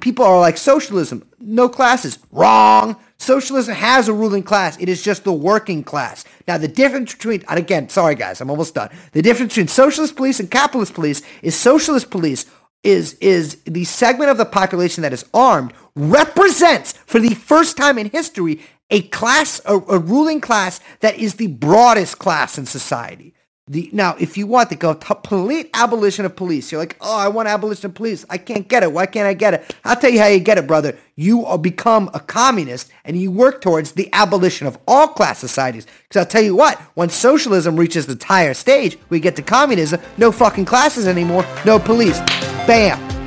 [0.00, 2.18] people are like socialism, no classes.
[2.30, 2.96] Wrong.
[3.22, 4.76] Socialism has a ruling class.
[4.80, 6.24] It is just the working class.
[6.48, 8.90] Now, the difference between, and again, sorry guys, I'm almost done.
[9.12, 12.46] The difference between socialist police and capitalist police is socialist police
[12.82, 17.96] is, is the segment of the population that is armed represents for the first time
[17.96, 23.34] in history a class, a, a ruling class that is the broadest class in society.
[23.72, 27.28] The, now, if you want to go complete abolition of police, you're like, oh, I
[27.28, 28.26] want abolition of police.
[28.28, 28.92] I can't get it.
[28.92, 29.74] Why can't I get it?
[29.82, 30.98] I'll tell you how you get it, brother.
[31.16, 35.86] You become a communist and you work towards the abolition of all class societies.
[36.06, 40.02] Because I'll tell you what, when socialism reaches the higher stage, we get to communism,
[40.18, 42.18] no fucking classes anymore, no police.
[42.66, 43.21] Bam.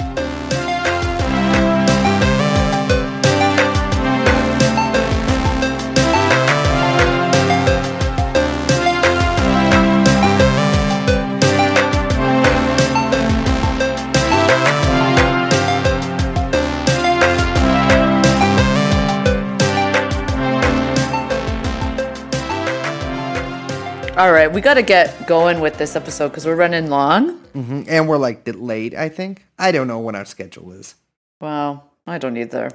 [24.18, 27.38] All right, we got to get going with this episode because we're running long.
[27.52, 29.46] hmm And we're like delayed, I think.
[29.60, 30.96] I don't know when our schedule is.
[31.42, 32.72] Wow, I don't either.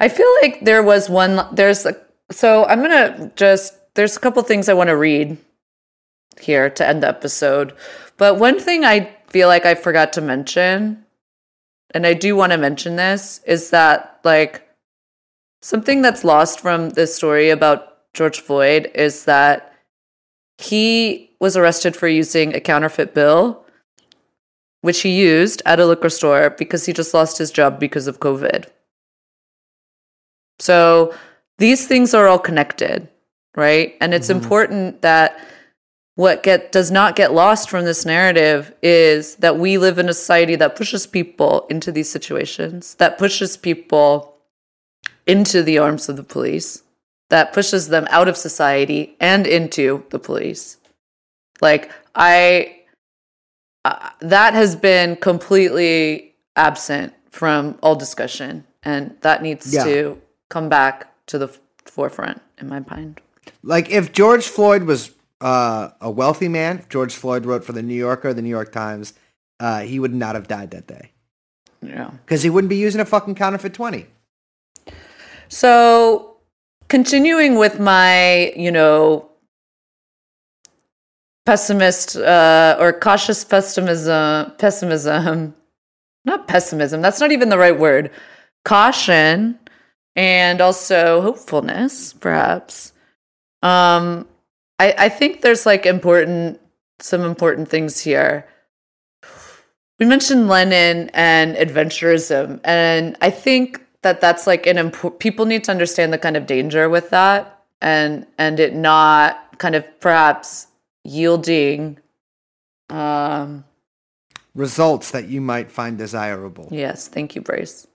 [0.00, 1.46] I feel like there was one.
[1.54, 1.94] There's a,
[2.30, 3.74] so I'm gonna just.
[3.94, 5.36] There's a couple things I want to read
[6.40, 7.74] here to end the episode,
[8.16, 11.04] but one thing I feel like I forgot to mention,
[11.92, 14.66] and I do want to mention this, is that like
[15.60, 19.74] something that's lost from this story about George Floyd is that
[20.58, 23.66] he was arrested for using a counterfeit bill
[24.86, 28.20] which he used at a liquor store because he just lost his job because of
[28.20, 28.66] COVID.
[30.60, 31.12] So
[31.58, 33.08] these things are all connected,
[33.56, 33.96] right?
[34.00, 34.42] And it's mm-hmm.
[34.42, 35.40] important that
[36.14, 40.14] what get does not get lost from this narrative is that we live in a
[40.14, 44.36] society that pushes people into these situations, that pushes people
[45.26, 46.84] into the arms of the police,
[47.30, 50.76] that pushes them out of society and into the police.
[51.60, 52.82] Like I
[53.84, 59.84] uh, that has been completely absent from all discussion and that needs Yeah.
[59.84, 63.20] to come back to the f- forefront in my mind
[63.62, 67.82] Like if George Floyd was uh, a wealthy man, if George Floyd wrote for the
[67.82, 69.12] New Yorker, the New York Times,
[69.60, 71.10] uh, he would not have died that day
[71.82, 74.06] yeah because he wouldn't be using a fucking counterfeit twenty.
[75.48, 76.35] so
[76.88, 79.28] continuing with my you know
[81.44, 85.54] pessimist uh, or cautious pessimism pessimism
[86.24, 88.10] not pessimism that's not even the right word
[88.64, 89.58] caution
[90.16, 92.92] and also hopefulness perhaps.
[93.62, 94.26] Um
[94.78, 96.60] i i think there's like important
[96.98, 98.46] some important things here.
[99.98, 105.64] We mentioned lenin and adventurism and i think that that's like an important people need
[105.64, 110.68] to understand the kind of danger with that and and it not kind of perhaps
[111.04, 111.98] yielding
[112.88, 113.64] um
[114.56, 116.66] Results that you might find desirable.
[116.70, 117.86] Yes, thank you, Brace.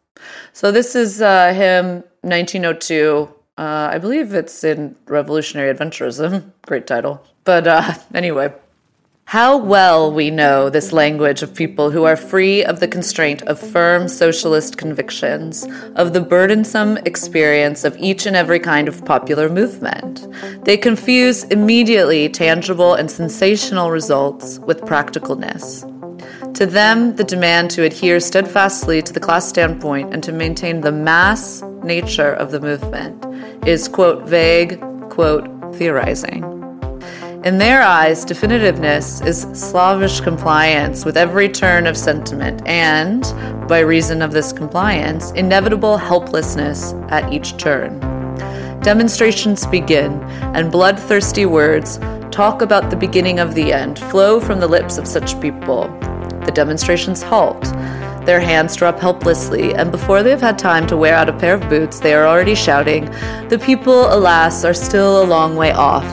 [0.54, 3.28] So this is uh, him, 1902.
[3.58, 6.52] Uh, I believe it's in Revolutionary Adventurism.
[6.68, 7.26] Great title.
[7.46, 8.54] But uh, anyway,
[9.32, 13.58] how well we know this language of people who are free of the constraint of
[13.58, 20.28] firm socialist convictions, of the burdensome experience of each and every kind of popular movement.
[20.66, 25.88] They confuse immediately tangible and sensational results with practicalness.
[26.56, 30.91] To them, the demand to adhere steadfastly to the class standpoint and to maintain the
[30.91, 33.26] mass nature of the movement
[33.66, 34.78] is, quote, vague,
[35.10, 36.61] quote, theorizing.
[37.43, 43.23] In their eyes, definitiveness is slavish compliance with every turn of sentiment and,
[43.68, 47.99] by reason of this compliance, inevitable helplessness at each turn.
[48.81, 50.22] Demonstrations begin,
[50.53, 51.97] and bloodthirsty words
[52.30, 55.85] talk about the beginning of the end flow from the lips of such people.
[56.45, 57.63] The demonstrations halt.
[58.23, 61.55] Their hands drop helplessly, and before they have had time to wear out a pair
[61.55, 63.05] of boots, they are already shouting,
[63.49, 66.05] The people, alas, are still a long way off.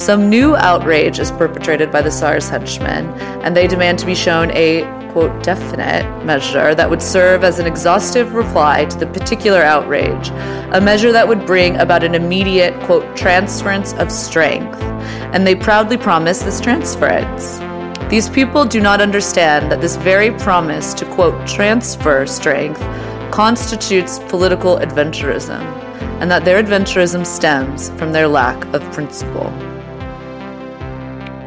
[0.00, 3.10] Some new outrage is perpetrated by the tsar's henchmen,
[3.44, 4.80] and they demand to be shown a
[5.12, 10.30] quote definite measure that would serve as an exhaustive reply to the particular outrage,
[10.72, 14.80] a measure that would bring about an immediate quote transference of strength.
[15.34, 17.58] And they proudly promise this transference.
[18.08, 22.80] These people do not understand that this very promise to, quote, transfer strength
[23.30, 25.60] constitutes political adventurism,
[26.22, 29.52] and that their adventurism stems from their lack of principle.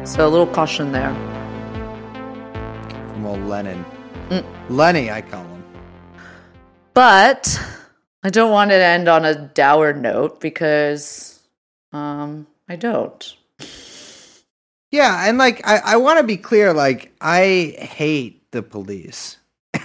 [0.04, 1.12] So, a little caution there.
[3.12, 3.84] From old Lenin.
[4.68, 5.64] Lenny, I call him.
[6.92, 7.60] But
[8.22, 11.40] I don't want it to end on a dour note because
[11.92, 13.36] um, I don't.
[14.90, 16.72] Yeah, and like I, I want to be clear.
[16.72, 19.38] Like I hate the police.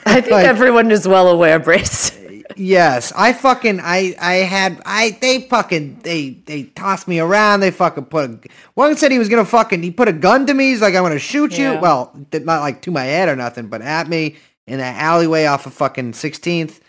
[0.05, 2.11] I think Like- everyone is well aware, Brace.
[2.55, 7.59] Yes, I fucking I I had I they fucking they they tossed me around.
[7.59, 8.39] They fucking put a,
[8.73, 10.71] one said he was gonna fucking he put a gun to me.
[10.71, 11.77] He's like I'm gonna shoot you.
[11.79, 15.65] Well, not like to my head or nothing, but at me in that alleyway off
[15.65, 16.79] of fucking 16th.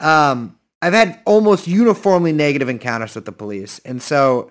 [0.00, 4.50] Um, I've had almost uniformly negative encounters with the police, and so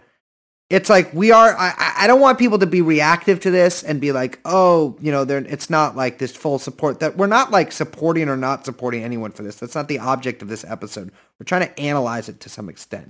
[0.70, 1.56] it's like we are.
[1.58, 5.12] I I- don't want people to be reactive to this and be like, oh, you
[5.12, 5.40] know, they're.
[5.40, 9.32] It's not like this full support that we're not like supporting or not supporting anyone
[9.32, 9.56] for this.
[9.58, 11.12] That's not the object of this episode.
[11.40, 13.10] We're trying to analyze it to some extent,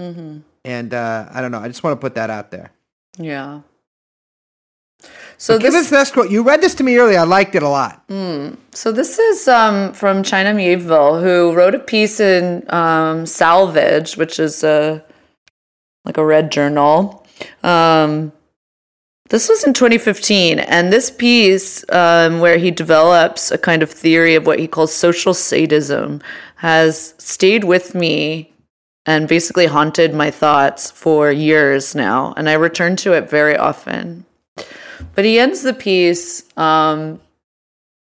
[0.66, 1.60] and uh, I don't know.
[1.60, 2.72] I just want to put that out there.
[3.18, 3.62] Yeah.
[5.38, 6.32] So give this us this quote.
[6.32, 7.20] You read this to me earlier.
[7.20, 8.04] I liked it a lot.
[8.72, 14.40] So this is um, from China Miéville, who wrote a piece in um, Salvage, which
[14.40, 15.04] is a
[16.06, 17.25] like a red journal.
[17.64, 18.32] Um,
[19.30, 24.36] this was in 2015, and this piece, um, where he develops a kind of theory
[24.36, 26.22] of what he calls social sadism,
[26.58, 28.54] has stayed with me
[29.06, 34.26] and basically haunted my thoughts for years now, and I return to it very often.
[35.14, 37.20] But he ends the piece um,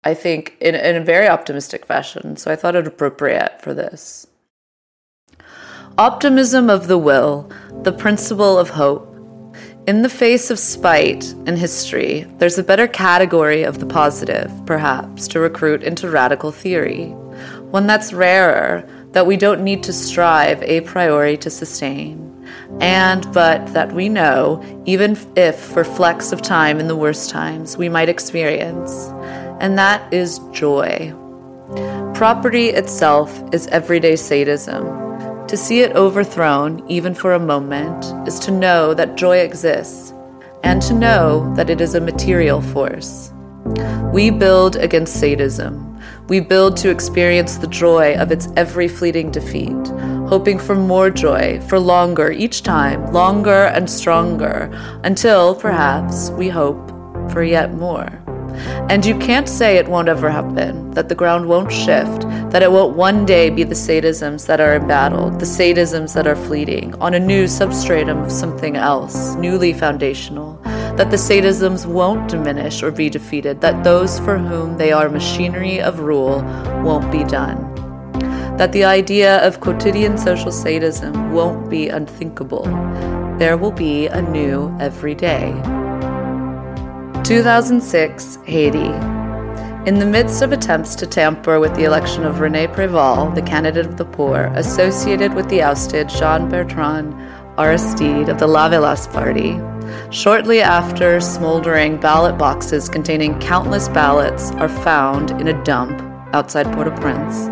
[0.04, 2.36] I think, in, in a very optimistic fashion.
[2.36, 4.28] So I thought it appropriate for this.
[5.98, 7.52] Optimism of the will,
[7.84, 9.11] the principle of hope.
[9.92, 15.28] In the face of spite and history, there's a better category of the positive, perhaps,
[15.28, 17.08] to recruit into radical theory.
[17.72, 22.48] One that's rarer, that we don't need to strive a priori to sustain.
[22.80, 27.76] And but that we know, even if for flecks of time in the worst times,
[27.76, 29.10] we might experience.
[29.60, 31.14] And that is joy.
[32.14, 35.11] Property itself is everyday sadism.
[35.52, 40.14] To see it overthrown, even for a moment, is to know that joy exists,
[40.64, 43.34] and to know that it is a material force.
[44.14, 46.00] We build against sadism.
[46.30, 49.88] We build to experience the joy of its every fleeting defeat,
[50.30, 54.72] hoping for more joy, for longer each time, longer and stronger,
[55.04, 56.90] until, perhaps, we hope
[57.30, 58.21] for yet more.
[58.90, 62.22] And you can't say it won't ever happen, that the ground won't shift,
[62.52, 66.36] that it won't one day be the sadisms that are embattled, the sadisms that are
[66.36, 70.60] fleeting, on a new substratum of something else, newly foundational,
[70.98, 75.82] that the sadisms won't diminish or be defeated, that those for whom they are machinery
[75.82, 76.42] of rule
[76.84, 77.68] won't be done.
[78.58, 82.66] That the idea of quotidian social sadism won't be unthinkable.
[83.40, 85.81] There will be a new every day.
[87.32, 88.92] 2006, Haiti.
[89.88, 93.86] In the midst of attempts to tamper with the election of Rene Preval, the candidate
[93.86, 97.14] of the poor, associated with the ousted Jean Bertrand
[97.58, 99.58] Aristide of the Lavalas party,
[100.14, 106.02] shortly after smoldering ballot boxes containing countless ballots are found in a dump
[106.36, 107.48] outside Port-au-Prince,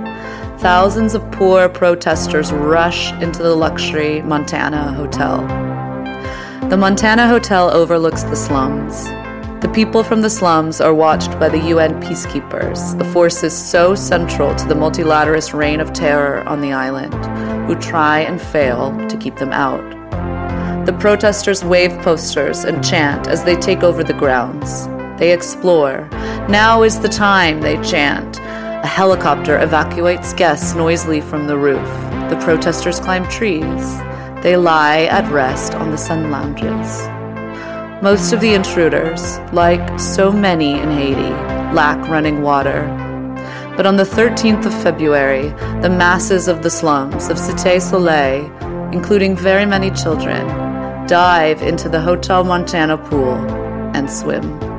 [0.62, 5.40] thousands of poor protesters rush into the luxury Montana Hotel.
[6.68, 9.08] The Montana Hotel overlooks the slums.
[9.62, 14.56] The people from the slums are watched by the UN peacekeepers, the forces so central
[14.56, 17.14] to the multilateralist reign of terror on the island,
[17.68, 19.84] who try and fail to keep them out.
[20.86, 24.88] The protesters wave posters and chant as they take over the grounds.
[25.20, 26.08] They explore.
[26.48, 28.40] Now is the time, they chant.
[28.40, 31.90] A helicopter evacuates guests noisily from the roof.
[32.30, 33.98] The protesters climb trees.
[34.42, 37.19] They lie at rest on the sun lounges.
[38.02, 41.34] Most of the intruders, like so many in Haiti,
[41.76, 42.88] lack running water.
[43.76, 45.50] But on the 13th of February,
[45.82, 48.46] the masses of the slums of Cité Soleil,
[48.94, 50.48] including very many children,
[51.08, 53.36] dive into the Hotel Montana pool
[53.94, 54.79] and swim.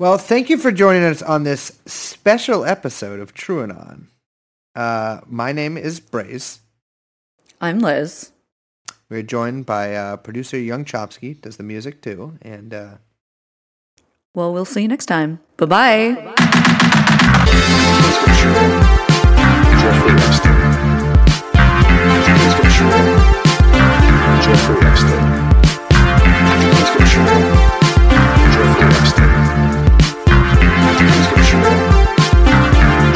[0.00, 4.06] Well, thank you for joining us on this special episode of TrueAnon.
[4.74, 6.60] Uh, my name is Brace.
[7.60, 8.30] I'm Liz.
[9.10, 12.72] We're joined by uh, producer Young Chomsky, does the music too, and.
[12.72, 12.94] Uh...
[14.34, 15.40] Well, we'll see you next time.
[15.58, 16.30] Bye bye.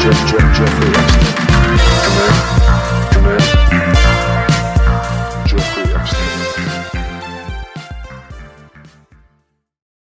[0.05, 1.14] Jeffrey Epstein.